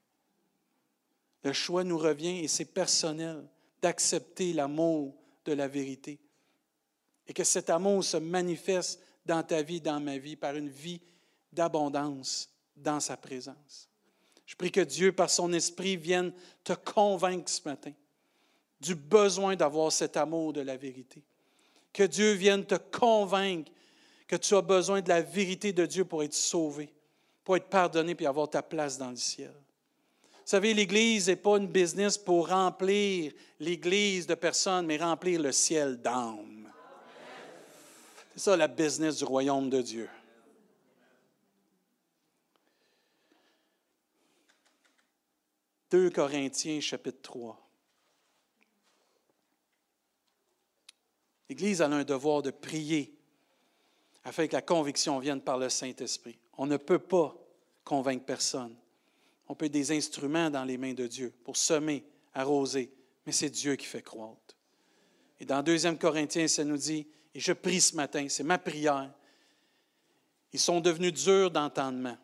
[1.43, 3.45] Le choix nous revient et c'est personnel
[3.81, 6.19] d'accepter l'amour de la vérité.
[7.27, 11.01] Et que cet amour se manifeste dans ta vie, dans ma vie, par une vie
[11.51, 13.89] d'abondance dans sa présence.
[14.45, 16.31] Je prie que Dieu, par son esprit, vienne
[16.63, 17.91] te convaincre ce matin
[18.79, 21.23] du besoin d'avoir cet amour de la vérité.
[21.91, 23.71] Que Dieu vienne te convaincre
[24.27, 26.93] que tu as besoin de la vérité de Dieu pour être sauvé,
[27.43, 29.53] pour être pardonné puis avoir ta place dans le ciel.
[30.45, 35.51] Vous savez, l'Église n'est pas une business pour remplir l'Église de personnes, mais remplir le
[35.51, 36.69] ciel d'âmes.
[38.34, 40.10] C'est ça la business du royaume de Dieu.
[45.91, 47.62] 2 Corinthiens chapitre 3.
[51.50, 53.15] L'Église a un devoir de prier
[54.24, 56.39] afin que la conviction vienne par le Saint-Esprit.
[56.58, 57.36] On ne peut pas
[57.84, 58.76] convaincre personne.
[59.48, 62.91] On peut être des instruments dans les mains de Dieu pour semer, arroser,
[63.26, 64.58] mais c'est Dieu qui fait croître.
[65.39, 69.13] Et dans 2 Corinthiens, ça nous dit, et je prie ce matin, c'est ma prière,
[70.52, 72.17] ils sont devenus durs d'entendement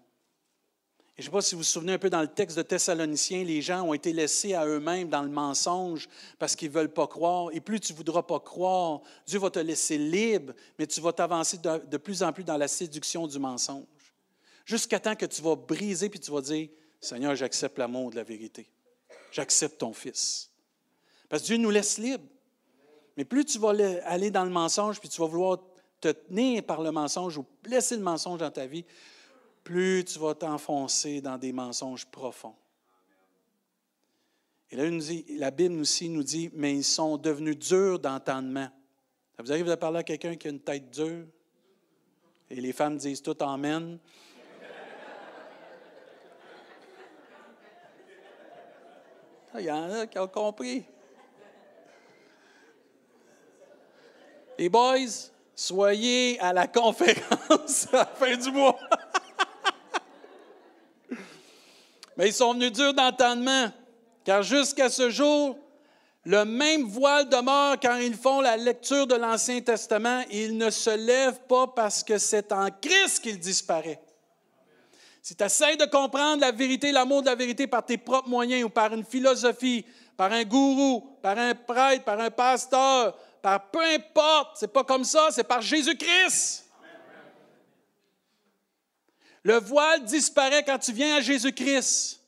[1.22, 3.44] je ne sais pas si vous vous souvenez un peu dans le texte de Thessaloniciens,
[3.44, 7.06] les gens ont été laissés à eux-mêmes dans le mensonge parce qu'ils ne veulent pas
[7.06, 7.50] croire.
[7.54, 11.14] Et plus tu ne voudras pas croire, Dieu va te laisser libre, mais tu vas
[11.14, 13.86] t'avancer de, plus en plus dans la séduction du mensonge.
[14.66, 18.24] Jusqu'à temps que tu vas briser puis tu vas dire Seigneur, j'accepte l'amour de la
[18.24, 18.68] vérité.
[19.32, 20.50] J'accepte ton Fils.
[21.30, 22.26] Parce que Dieu nous laisse libres.
[23.16, 23.74] Mais plus tu vas
[24.06, 25.60] aller dans le mensonge puis tu vas vouloir
[26.00, 28.86] te tenir par le mensonge ou laisser le mensonge dans ta vie,
[29.64, 32.56] plus tu vas t'enfoncer dans des mensonges profonds.
[34.70, 34.86] Et là,
[35.38, 38.70] la Bible aussi nous dit, mais ils sont devenus durs d'entendement.
[39.36, 41.26] Ça vous arrive de parler à quelqu'un qui a une tête dure?
[42.50, 44.00] Et les femmes disent tout Amen.
[49.60, 50.86] Il y en a qui ont compris.
[54.58, 58.78] Les boys, soyez à la conférence à la fin du mois.
[62.22, 63.72] Mais ils sont venus durs d'entendement,
[64.24, 65.58] car jusqu'à ce jour,
[66.24, 70.22] le même voile demeure quand ils font la lecture de l'Ancien Testament.
[70.30, 74.00] Il ne se lève pas parce que c'est en Christ qu'il disparaît.
[75.24, 78.66] Si tu essaies de comprendre la vérité, l'amour de la vérité par tes propres moyens
[78.66, 79.84] ou par une philosophie,
[80.16, 85.06] par un gourou, par un prêtre, par un pasteur, par peu importe, c'est pas comme
[85.06, 86.71] ça, c'est par Jésus-Christ.
[89.44, 92.20] Le voile disparaît quand tu viens à Jésus-Christ.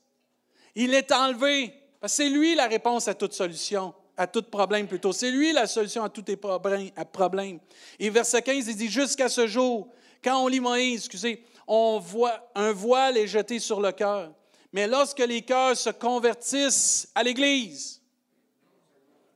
[0.74, 1.72] Il est enlevé.
[2.06, 5.12] C'est lui la réponse à toute solution, à tout problème plutôt.
[5.12, 7.60] C'est lui la solution à tous tes problèmes.
[7.98, 9.88] Et verset 15, il dit Jusqu'à ce jour,
[10.22, 14.32] quand on lit Moïse, excusez, on voit un voile est jeté sur le cœur.
[14.72, 18.02] Mais lorsque les cœurs se convertissent à l'Église,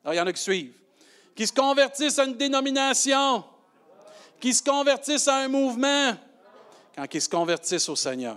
[0.05, 0.75] il y en a qui suivent,
[1.35, 3.45] qui se convertissent à une dénomination,
[4.41, 6.15] qui se convertissent à un mouvement,
[6.99, 8.37] quand ils se convertissent au Seigneur,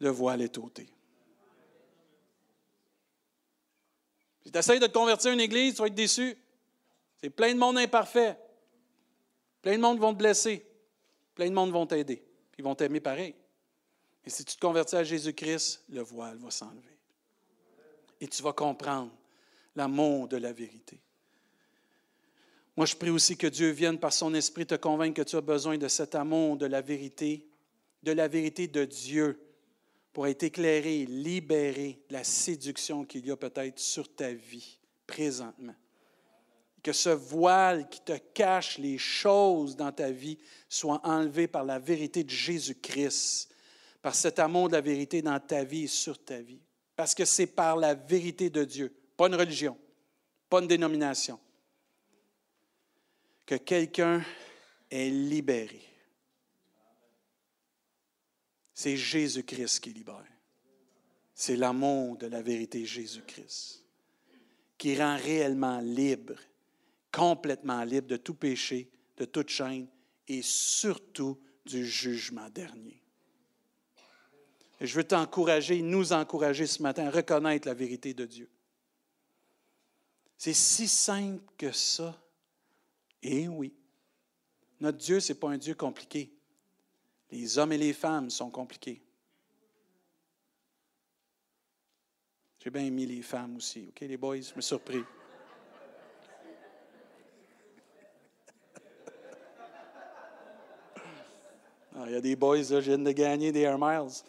[0.00, 0.88] le voile est ôté.
[4.44, 6.36] Si tu essaies de te convertir à une église, tu vas être déçu.
[7.18, 8.36] C'est plein de monde imparfait.
[9.62, 10.66] Plein de monde vont te blesser.
[11.36, 12.24] Plein de monde vont t'aider.
[12.58, 13.36] Ils vont t'aimer pareil.
[14.24, 16.98] Et si tu te convertis à Jésus-Christ, le voile va s'enlever.
[18.20, 19.12] Et tu vas comprendre
[19.76, 21.00] l'amour de la vérité.
[22.76, 25.40] Moi, je prie aussi que Dieu vienne par son esprit te convaincre que tu as
[25.40, 27.46] besoin de cet amour de la vérité,
[28.02, 29.40] de la vérité de Dieu
[30.12, 35.74] pour être éclairé, libéré de la séduction qu'il y a peut-être sur ta vie présentement.
[36.82, 41.78] Que ce voile qui te cache les choses dans ta vie soit enlevé par la
[41.78, 43.50] vérité de Jésus-Christ,
[44.02, 46.60] par cet amour de la vérité dans ta vie et sur ta vie.
[46.94, 49.76] Parce que c'est par la vérité de Dieu, pas une religion,
[50.48, 51.38] pas une dénomination,
[53.46, 54.22] que quelqu'un
[54.90, 55.82] est libéré.
[58.74, 60.24] C'est Jésus-Christ qui libère.
[61.34, 63.84] C'est l'amour de la vérité Jésus-Christ
[64.78, 66.34] qui rend réellement libre,
[67.10, 69.86] complètement libre de tout péché, de toute chaîne
[70.28, 73.02] et surtout du jugement dernier.
[74.80, 78.50] Je veux t'encourager, nous encourager ce matin à reconnaître la vérité de Dieu.
[80.36, 82.14] C'est si simple que ça.
[83.22, 83.74] Et oui,
[84.80, 86.30] notre Dieu, ce n'est pas un Dieu compliqué.
[87.30, 89.02] Les hommes et les femmes sont compliqués.
[92.58, 94.40] J'ai bien mis les femmes aussi, OK, les boys?
[94.40, 95.04] Je me surpris.
[101.94, 104.22] Ah, il y a des boys, là, je viens de gagner des Air Miles.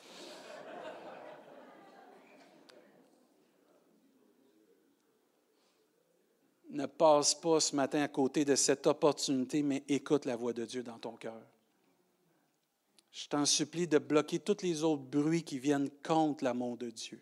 [6.78, 10.64] Ne passe pas ce matin à côté de cette opportunité, mais écoute la voix de
[10.64, 11.42] Dieu dans ton cœur.
[13.12, 17.20] Je t'en supplie de bloquer tous les autres bruits qui viennent contre l'amour de Dieu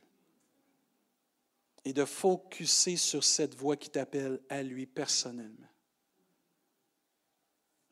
[1.86, 5.70] et de focuser sur cette voix qui t'appelle à lui personnellement.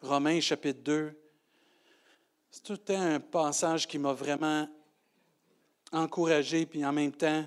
[0.02, 1.18] Romains chapitre 2,
[2.52, 4.68] c'est tout un passage qui m'a vraiment
[5.94, 7.46] encouragé, puis en même temps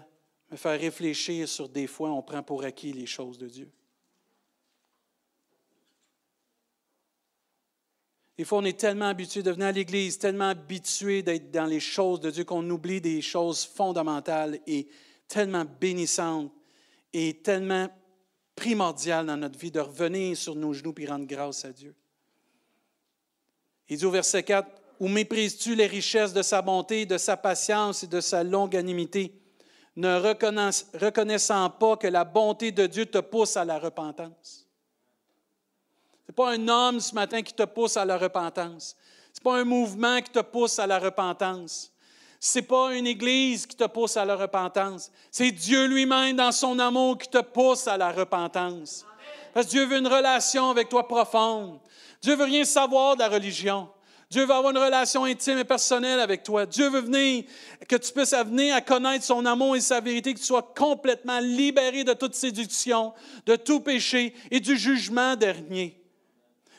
[0.50, 3.70] me faire réfléchir sur des fois on prend pour acquis les choses de Dieu.
[8.36, 11.80] Des fois, on est tellement habitué de venir à l'Église, tellement habitué d'être dans les
[11.80, 14.88] choses de Dieu qu'on oublie des choses fondamentales et
[15.26, 16.52] tellement bénissantes
[17.14, 17.88] et tellement
[18.54, 21.94] primordiales dans notre vie de revenir sur nos genoux et rendre grâce à Dieu.
[23.88, 24.68] Il dit au verset 4,
[25.00, 29.32] Où méprises-tu les richesses de sa bonté, de sa patience et de sa longanimité,
[29.94, 30.14] ne
[30.98, 34.65] reconnaissant pas que la bonté de Dieu te pousse à la repentance?
[36.28, 38.96] N'est pas un homme ce matin qui te pousse à la repentance.
[39.32, 41.92] Ce n'est pas un mouvement qui te pousse à la repentance.
[42.40, 45.10] Ce n'est pas une église qui te pousse à la repentance.
[45.30, 49.06] C'est Dieu lui-même dans son amour qui te pousse à la repentance.
[49.54, 51.78] Parce que Dieu veut une relation avec toi profonde.
[52.20, 53.88] Dieu veut rien savoir de la religion.
[54.28, 56.66] Dieu veut avoir une relation intime et personnelle avec toi.
[56.66, 57.44] Dieu veut venir,
[57.88, 61.38] que tu puisses venir à connaître son amour et sa vérité, que tu sois complètement
[61.38, 63.14] libéré de toute séduction,
[63.46, 66.05] de tout péché et du jugement dernier.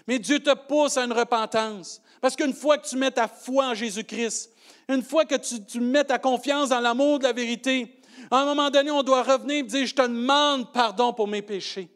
[0.07, 2.01] Mais Dieu te pousse à une repentance.
[2.21, 4.51] Parce qu'une fois que tu mets ta foi en Jésus-Christ,
[4.89, 7.99] une fois que tu, mets ta confiance dans l'amour de la vérité,
[8.31, 11.41] à un moment donné, on doit revenir et dire, je te demande pardon pour mes
[11.41, 11.89] péchés.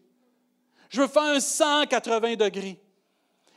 [0.90, 2.80] Je veux faire un 180 degrés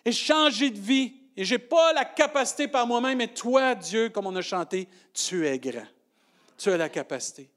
[0.05, 1.15] et changer de vie.
[1.37, 4.89] Et je n'ai pas la capacité par moi-même, mais toi, Dieu, comme on a chanté,
[5.13, 5.87] tu es grand.
[6.57, 7.51] Tu as la capacité.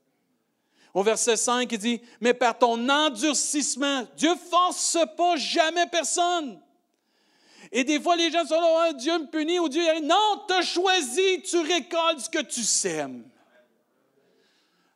[0.96, 6.60] Au verset 5, il dit, mais par ton endurcissement, Dieu force pas jamais personne.
[7.72, 9.82] Et des fois, les gens sont là, Dieu me punit ou Dieu.
[10.04, 13.24] Non, tu as choisi, tu récoltes ce que tu sèmes.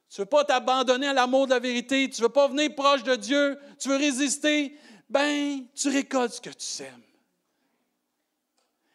[0.10, 2.74] Tu ne veux pas t'abandonner à l'amour de la vérité, tu ne veux pas venir
[2.76, 4.78] proche de Dieu, tu veux résister,
[5.10, 7.02] ben, tu récoltes ce que tu sèmes.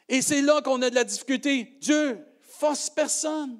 [0.08, 1.76] Et c'est là qu'on a de la difficulté.
[1.80, 3.58] Dieu, force personne.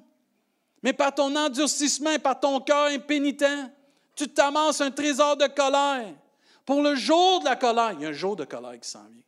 [0.83, 3.71] Mais par ton endurcissement par ton cœur impénitent,
[4.15, 6.13] tu t'amasses un trésor de colère.
[6.65, 9.03] Pour le jour de la colère, il y a un jour de colère qui s'en
[9.03, 9.26] vient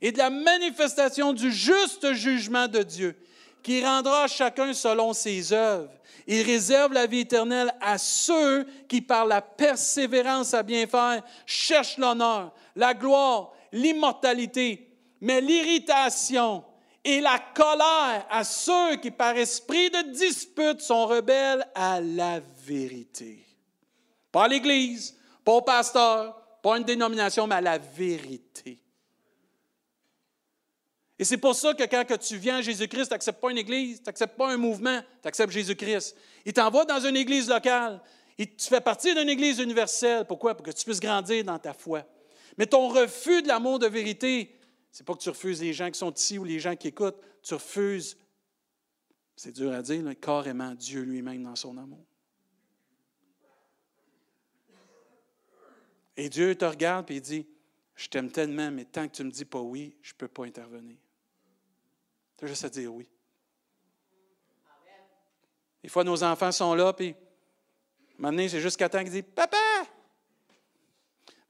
[0.00, 3.16] et de la manifestation du juste jugement de Dieu,
[3.62, 5.90] qui rendra chacun selon ses œuvres.
[6.26, 11.98] Il réserve la vie éternelle à ceux qui, par la persévérance à bien faire, cherchent
[11.98, 14.88] l'honneur, la gloire, l'immortalité.
[15.20, 16.64] Mais l'irritation
[17.02, 23.44] et la colère à ceux qui, par esprit de dispute, sont rebelles à la vérité.
[24.32, 28.78] Pas à l'Église, pas au pasteur, pas à une dénomination, mais à la vérité.
[31.18, 33.98] Et c'est pour ça que quand tu viens à Jésus-Christ, tu n'acceptes pas une église,
[33.98, 36.16] tu n'acceptes pas un mouvement, tu acceptes Jésus-Christ.
[36.44, 38.00] Il t'envoie dans une église locale.
[38.36, 40.26] Et tu fais partie d'une église universelle.
[40.26, 40.56] Pourquoi?
[40.56, 42.02] Pour que tu puisses grandir dans ta foi.
[42.58, 44.58] Mais ton refus de l'amour de vérité,
[44.90, 47.20] c'est pas que tu refuses les gens qui sont ici ou les gens qui écoutent,
[47.42, 48.16] tu refuses,
[49.36, 52.04] c'est dur à dire, carrément Dieu lui-même dans son amour.
[56.16, 57.46] Et Dieu te regarde et il dit,
[57.96, 60.28] je t'aime tellement, mais tant que tu ne me dis pas oui, je ne peux
[60.28, 60.96] pas intervenir.
[62.36, 63.08] Tu as juste à dire oui.
[65.82, 67.14] Des fois, nos enfants sont là, puis
[68.18, 69.56] maintenant, c'est jusqu'à temps qu'ils disent Papa!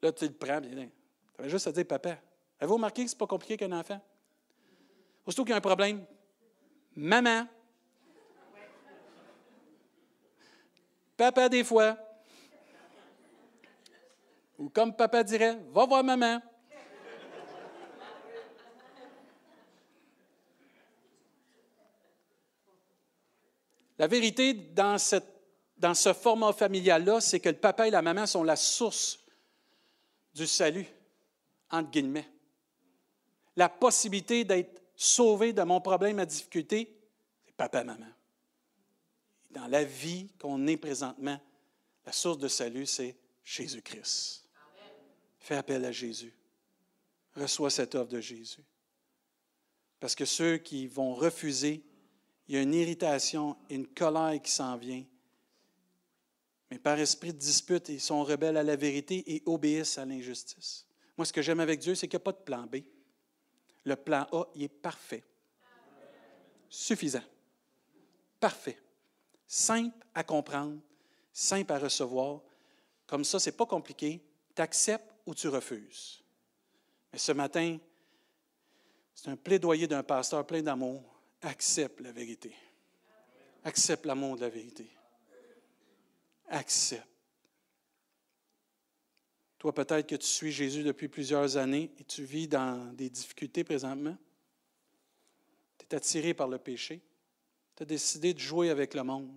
[0.03, 0.91] Là, tu le prends, tu
[1.39, 2.19] as juste à dire Papa.
[2.59, 4.01] Avez-vous remarqué que ce n'est pas compliqué qu'un enfant?
[5.27, 6.05] Aussitôt qu'il y a un problème,
[6.95, 7.47] maman.
[11.17, 11.97] Papa, des fois.
[14.59, 16.41] Ou comme papa dirait, va voir maman.
[23.99, 28.57] La vérité dans, ce format familial-là, c'est que le papa et la maman sont la
[28.57, 29.21] source
[30.35, 30.87] du salut,
[31.71, 32.29] entre guillemets.
[33.57, 36.97] La possibilité d'être sauvé de mon problème, ma difficulté,
[37.47, 38.07] c'est papa et maman.
[39.51, 41.41] Dans la vie qu'on est présentement,
[42.05, 44.49] la source de salut, c'est Jésus-Christ.
[45.39, 46.33] Fais appel à Jésus.
[47.37, 48.63] Reçois cette offre de Jésus.
[50.01, 51.85] Parce que ceux qui vont refuser,
[52.47, 55.05] il y a une irritation, une colère qui s'en vient.
[56.71, 60.87] Mais par esprit de dispute, ils sont rebelles à la vérité et obéissent à l'injustice.
[61.17, 62.77] Moi, ce que j'aime avec Dieu, c'est qu'il n'y a pas de plan B.
[63.85, 65.23] Le plan A, il est parfait.
[66.69, 67.23] Suffisant.
[68.41, 68.79] Parfait.
[69.47, 70.81] Simple à comprendre,
[71.33, 72.41] simple à recevoir.
[73.07, 74.21] Comme ça, ce n'est pas compliqué.
[74.55, 76.23] Tu acceptes ou tu refuses.
[77.13, 77.79] Mais ce matin,
[79.15, 81.14] c'est un plaidoyer d'un pasteur plein d'amour.
[81.45, 82.53] Accepte la vérité.
[83.65, 84.87] Accepte l'amour de la vérité.
[86.49, 87.07] Accepte.
[89.59, 93.65] Toi, peut-être que tu suis Jésus depuis plusieurs années et tu vis dans des difficultés
[93.65, 94.17] présentement.
[95.79, 97.01] Tu es attiré par le péché.
[97.77, 99.31] Tu as décidé de jouer avec le monde.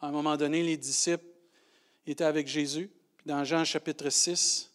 [0.00, 1.26] À un moment donné, les disciples
[2.06, 2.90] étaient avec Jésus
[3.26, 4.70] dans Jean chapitre 6,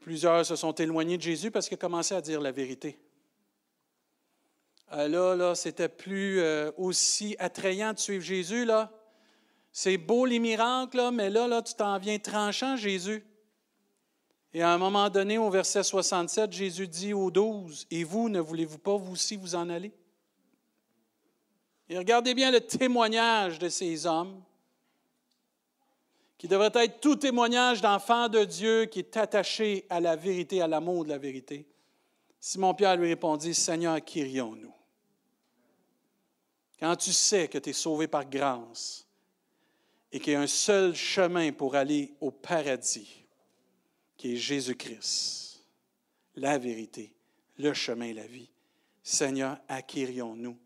[0.00, 2.98] plusieurs se sont éloignés de Jésus parce qu'il a commencé à dire la vérité.
[4.92, 8.90] Euh, là, là, c'était plus euh, aussi attrayant de suivre Jésus, là.
[9.72, 13.24] C'est beau les miracles, là, mais là, là, tu t'en viens tranchant, Jésus.
[14.52, 18.38] Et à un moment donné, au verset 67, Jésus dit aux douze, Et vous, ne
[18.38, 19.92] voulez-vous pas vous aussi vous en aller?
[21.88, 24.42] Et regardez bien le témoignage de ces hommes
[26.36, 30.66] qui devrait être tout témoignage d'enfant de Dieu qui est attaché à la vérité, à
[30.66, 31.66] l'amour de la vérité.
[32.40, 34.74] Simon-Pierre lui répondit, Seigneur, qu'irions-nous?
[36.82, 39.06] Quand tu sais que tu es sauvé par grâce
[40.10, 43.24] et qu'il y a un seul chemin pour aller au paradis,
[44.16, 45.64] qui est Jésus-Christ,
[46.34, 47.14] la vérité,
[47.58, 48.50] le chemin et la vie.
[49.00, 50.58] Seigneur, acquérions-nous.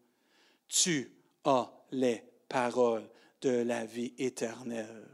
[0.69, 1.13] Tu
[1.45, 3.07] as les paroles
[3.43, 5.07] de la vie éternelle.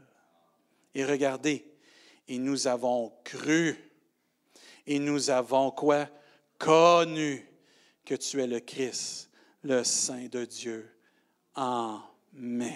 [0.95, 1.69] Et regardez,
[2.29, 3.91] et nous avons cru,
[4.87, 6.07] et nous avons quoi?
[6.57, 7.45] Connu
[8.05, 9.29] que tu es le Christ,
[9.63, 10.92] le Saint de Dieu.
[11.55, 12.73] Amen.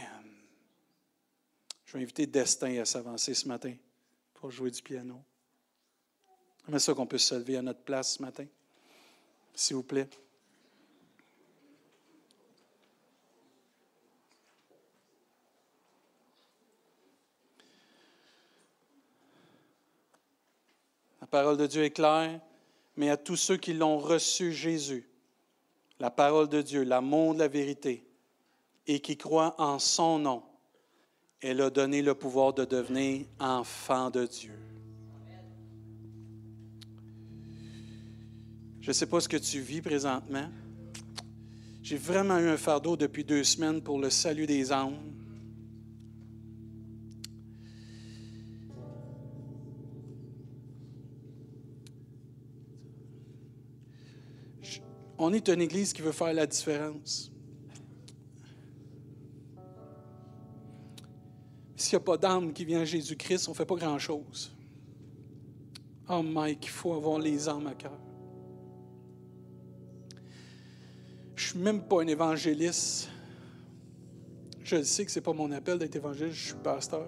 [1.86, 3.74] Je vais inviter Destin à s'avancer ce matin
[4.36, 5.24] pour jouer du piano.
[6.64, 8.46] J'aimerais ça qu'on puisse se lever à notre place ce matin,
[9.56, 10.08] s'il vous plaît.
[21.22, 22.40] La parole de Dieu est claire,
[22.96, 25.10] mais à tous ceux qui l'ont reçu, Jésus,
[26.00, 28.07] la parole de Dieu, l'amour de la vérité,
[28.88, 30.44] et qui croient en son nom,
[31.42, 34.58] elle a donné le pouvoir de devenir enfant de Dieu.
[38.80, 40.50] Je ne sais pas ce que tu vis présentement.
[41.84, 44.98] J'ai vraiment eu un fardeau depuis deux semaines pour le salut des âmes.
[55.20, 57.32] On est une Église qui veut faire la différence.
[61.88, 64.54] S'il n'y a pas d'âme qui vient à Jésus-Christ, on ne fait pas grand-chose.
[66.10, 67.98] Oh Mike, il faut avoir les âmes à cœur.
[71.38, 73.08] suis même pas un évangéliste.
[74.66, 77.08] Je sais que ce n'est pas mon appel d'être évangéliste, je suis pasteur.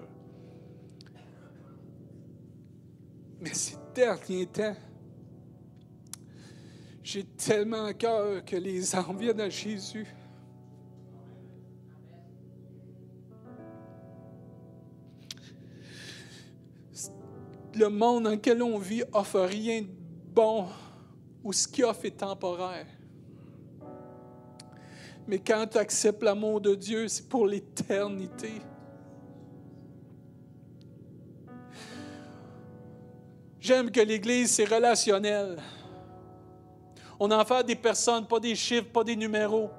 [3.42, 4.78] Mais ces derniers temps,
[7.04, 10.08] j'ai tellement à cœur que les âmes viennent à Jésus.
[17.80, 19.88] Le monde dans lequel on vit offre rien de
[20.34, 20.68] bon
[21.42, 22.86] ou ce qui offre est temporaire.
[25.26, 28.52] Mais quand tu acceptes l'amour de Dieu, c'est pour l'éternité.
[33.62, 35.58] J'aime que l'Église, c'est relationnel.
[37.18, 39.70] On en fait des personnes, pas des chiffres, pas des numéros.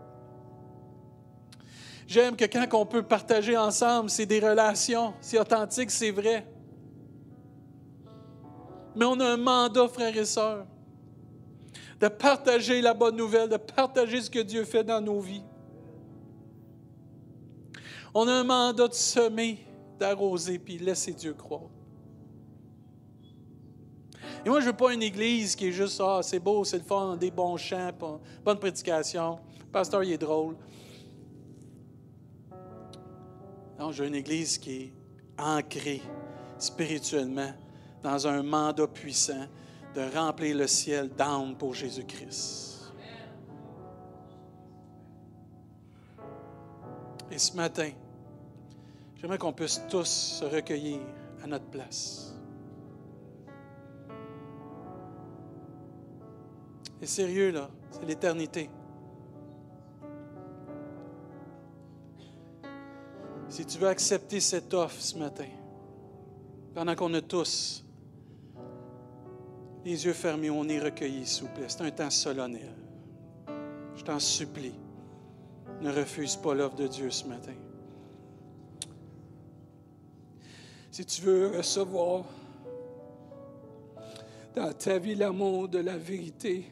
[2.06, 6.46] J'aime que quand on peut partager ensemble, c'est des relations, c'est authentique, c'est vrai.
[8.96, 10.66] Mais on a un mandat, frères et sœurs,
[12.00, 15.42] de partager la bonne nouvelle, de partager ce que Dieu fait dans nos vies.
[18.14, 19.58] On a un mandat de semer,
[19.98, 21.68] d'arroser, puis laisser Dieu croire.
[24.44, 26.78] Et moi, je ne veux pas une église qui est juste, ah, c'est beau, c'est
[26.78, 27.90] le fun, des bons chants,
[28.42, 29.38] bonne prédication.
[29.60, 30.56] Le pasteur, il est drôle.
[33.78, 34.92] Non, je veux une église qui est
[35.38, 36.02] ancrée
[36.58, 37.52] spirituellement
[38.02, 39.46] dans un mandat puissant
[39.94, 42.92] de remplir le ciel d'âme pour Jésus-Christ.
[47.30, 47.90] Et ce matin,
[49.16, 50.08] j'aimerais qu'on puisse tous
[50.40, 51.00] se recueillir
[51.42, 52.34] à notre place.
[57.00, 57.70] C'est sérieux, là.
[57.90, 58.68] C'est l'éternité.
[63.48, 65.48] Si tu veux accepter cette offre ce matin,
[66.74, 67.84] pendant qu'on a tous
[69.84, 71.66] les yeux fermés, on est recueillis, s'il vous plaît.
[71.68, 72.74] C'est un temps solennel.
[73.96, 74.74] Je t'en supplie,
[75.80, 77.54] ne refuse pas l'offre de Dieu ce matin.
[80.90, 82.24] Si tu veux recevoir
[84.54, 86.66] dans ta vie l'amour de la vérité,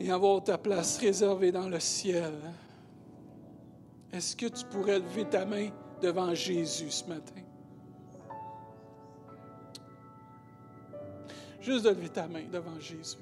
[0.00, 2.32] et avoir ta place réservée dans le ciel.
[4.12, 5.70] Est-ce que tu pourrais lever ta main
[6.00, 7.42] devant Jésus ce matin?
[11.68, 13.18] Juste de lever ta main devant Jésus.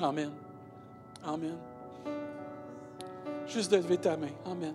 [0.00, 0.30] Amen.
[1.22, 1.58] Amen.
[3.46, 4.32] Juste de lever ta main.
[4.46, 4.74] Amen.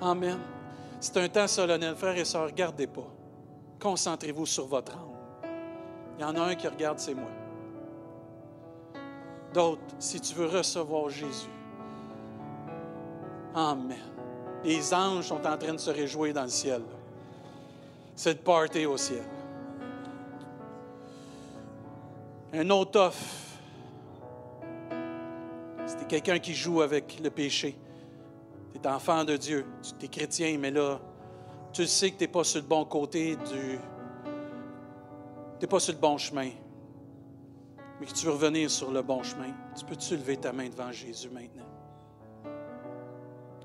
[0.00, 0.40] Amen.
[0.98, 1.94] C'est un temps solennel.
[1.94, 3.06] Frères et sœurs, regardez pas.
[3.78, 5.14] Concentrez-vous sur votre âme.
[6.18, 7.30] Il y en a un qui regarde, c'est moi.
[9.54, 11.50] D'autres, si tu veux recevoir Jésus.
[13.54, 13.96] Amen.
[14.64, 16.82] Les anges sont en train de se réjouir dans le ciel.
[18.16, 19.22] C'est le party au ciel.
[22.52, 23.12] Un autre.
[25.86, 27.76] C'était quelqu'un qui joue avec le péché.
[28.72, 29.66] Tu es enfant de Dieu.
[29.98, 31.00] Tu es chrétien, mais là,
[31.72, 33.78] tu sais que tu n'es pas sur le bon côté du.
[35.58, 36.50] Tu n'es pas sur le bon chemin
[38.00, 40.90] mais que tu veux revenir sur le bon chemin, tu peux-tu lever ta main devant
[40.90, 41.66] Jésus maintenant?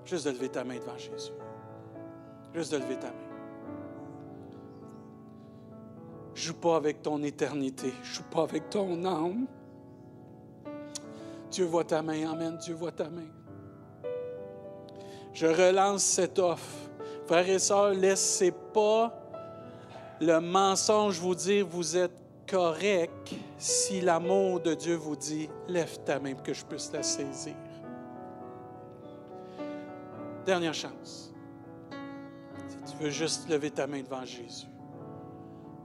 [0.03, 1.31] Juste de lever ta main devant Jésus.
[2.53, 3.34] Juste de lever ta main.
[6.35, 7.93] Joue pas avec ton éternité.
[8.03, 9.47] Joue pas avec ton âme.
[11.49, 12.29] Dieu voit ta main.
[12.29, 12.57] Amen.
[12.57, 13.27] Dieu voit ta main.
[15.33, 16.89] Je relance cette offre.
[17.25, 19.25] Frères et sœurs, laissez pas
[20.21, 22.15] le mensonge vous dire vous êtes
[22.49, 27.03] correct si l'amour de Dieu vous dit, lève ta main pour que je puisse la
[27.03, 27.55] saisir.
[30.45, 31.33] Dernière chance.
[32.67, 34.67] Si tu veux juste lever ta main devant Jésus,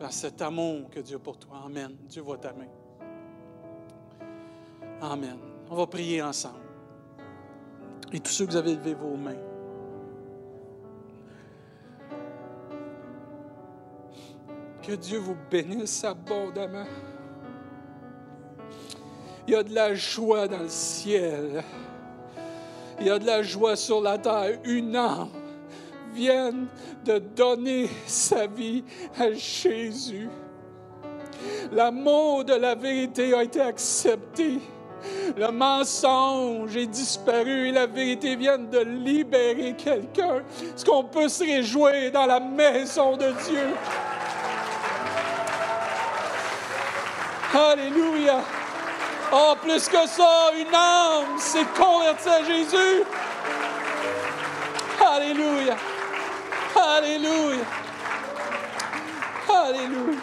[0.00, 1.62] dans cet amour que Dieu a pour toi.
[1.66, 1.94] Amen.
[2.08, 2.66] Dieu voit ta main.
[5.02, 5.36] Amen.
[5.68, 6.56] On va prier ensemble.
[8.10, 9.36] Et tous ceux que vous avez levé vos mains,
[14.82, 16.86] Que Dieu vous bénisse abondamment.
[19.46, 21.62] Il y a de la joie dans le ciel.
[22.98, 24.58] Il y a de la joie sur la terre.
[24.64, 25.28] Une âme
[26.12, 26.52] vient
[27.04, 28.84] de donner sa vie
[29.18, 30.28] à Jésus.
[31.72, 34.60] L'amour de la vérité a été accepté.
[35.36, 40.42] Le mensonge est disparu et la vérité vient de libérer quelqu'un.
[40.62, 43.68] Est-ce qu'on peut se réjouir dans la maison de Dieu?
[47.54, 48.40] Alléluia.
[49.32, 53.04] Oh, plus que ça, une âme s'est convertie à Jésus.
[55.00, 55.76] Alléluia.
[57.00, 57.64] Alléluia.
[59.48, 60.20] Alléluia.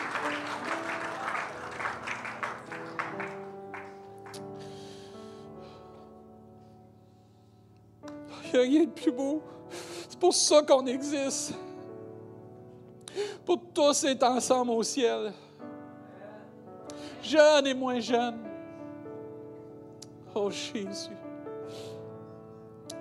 [8.43, 9.41] Il n'y a rien de plus beau.
[10.07, 11.55] C'est pour ça qu'on existe.
[13.43, 15.33] Pour tous être ensemble au ciel.
[17.23, 18.37] Jeunes et moins jeunes.
[20.35, 21.09] Oh Jésus.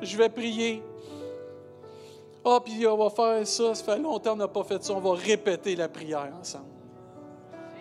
[0.00, 0.82] Je vais prier.
[2.48, 3.74] Ah, puis on va faire ça.
[3.74, 4.92] Ça fait longtemps qu'on n'a pas fait ça.
[4.92, 6.66] On va répéter la prière ensemble.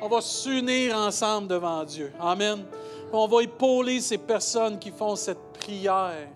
[0.02, 2.12] On va s'unir ensemble devant Dieu.
[2.20, 2.66] Amen.
[3.14, 6.28] On va épauler ces personnes qui font cette prière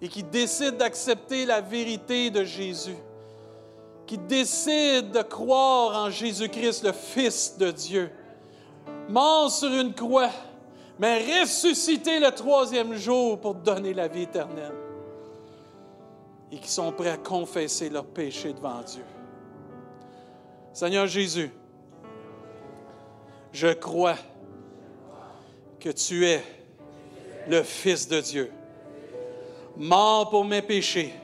[0.00, 2.96] et qui décident d'accepter la vérité de Jésus,
[4.06, 8.10] qui décident de croire en Jésus-Christ, le Fils de Dieu,
[9.08, 10.30] mort sur une croix,
[10.98, 14.72] mais ressuscité le troisième jour pour donner la vie éternelle,
[16.52, 19.04] et qui sont prêts à confesser leurs péchés devant Dieu.
[20.72, 21.50] Seigneur Jésus,
[23.52, 24.16] je crois
[25.78, 26.42] que tu es
[27.48, 28.52] le Fils de Dieu
[29.76, 31.14] mort pour mes péchés,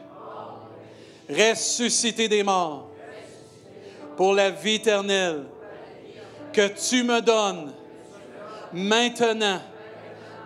[1.29, 2.89] ressuscité des morts,
[4.17, 5.45] pour la vie éternelle
[6.53, 7.73] que tu me donnes
[8.73, 9.61] maintenant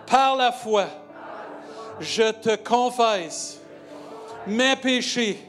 [0.05, 0.87] par la foi.
[2.01, 3.60] Je te confesse
[4.47, 5.39] mes péchés.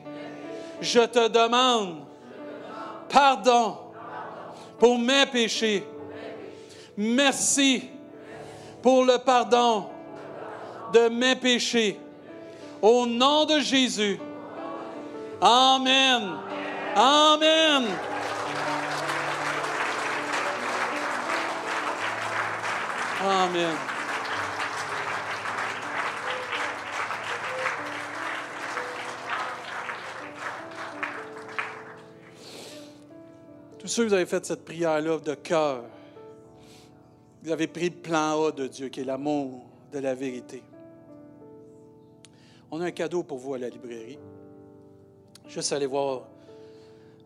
[0.81, 2.05] Je te demande
[3.09, 3.77] pardon
[4.79, 5.87] pour mes péchés.
[6.97, 7.89] Merci
[8.83, 9.87] pour le pardon
[10.93, 11.99] de mes péchés.
[12.81, 14.19] Au nom de Jésus.
[15.41, 16.33] Amen.
[16.97, 17.85] Amen.
[23.25, 23.92] Amen.
[33.83, 35.83] Tous ceux qui avez fait cette prière-là de cœur,
[37.43, 40.63] vous avez pris le plan A de Dieu, qui est l'amour de la vérité.
[42.71, 44.21] On a un cadeau pour vous à la librairie.
[45.49, 46.29] Juste aller voir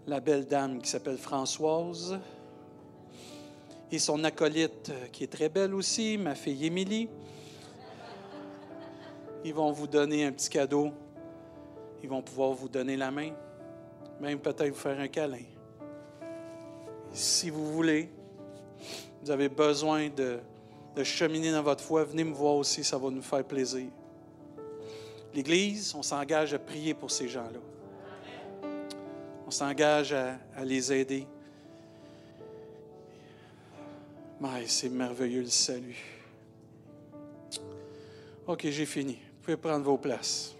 [0.06, 2.18] la belle dame qui s'appelle Françoise
[3.92, 7.10] et son acolyte euh, qui est très belle aussi, ma fille Émilie.
[9.44, 10.90] Ils vont vous donner un petit cadeau.
[12.02, 13.32] Ils vont pouvoir vous donner la main,
[14.22, 15.55] même peut-être vous faire un câlin.
[17.16, 18.10] Si vous voulez,
[19.22, 20.38] vous avez besoin de,
[21.02, 23.86] cheminer dans votre foi, venez me voir aussi, ça va nous faire plaisir.
[25.34, 28.68] L'Église, on s'engage à prier pour ces gens-là.
[29.46, 31.26] On s'engage à, les aider.
[34.66, 35.96] C'est merveilleux le salut.
[38.46, 39.14] OK, j'ai fini.
[39.14, 40.55] Vous pouvez prendre vos places.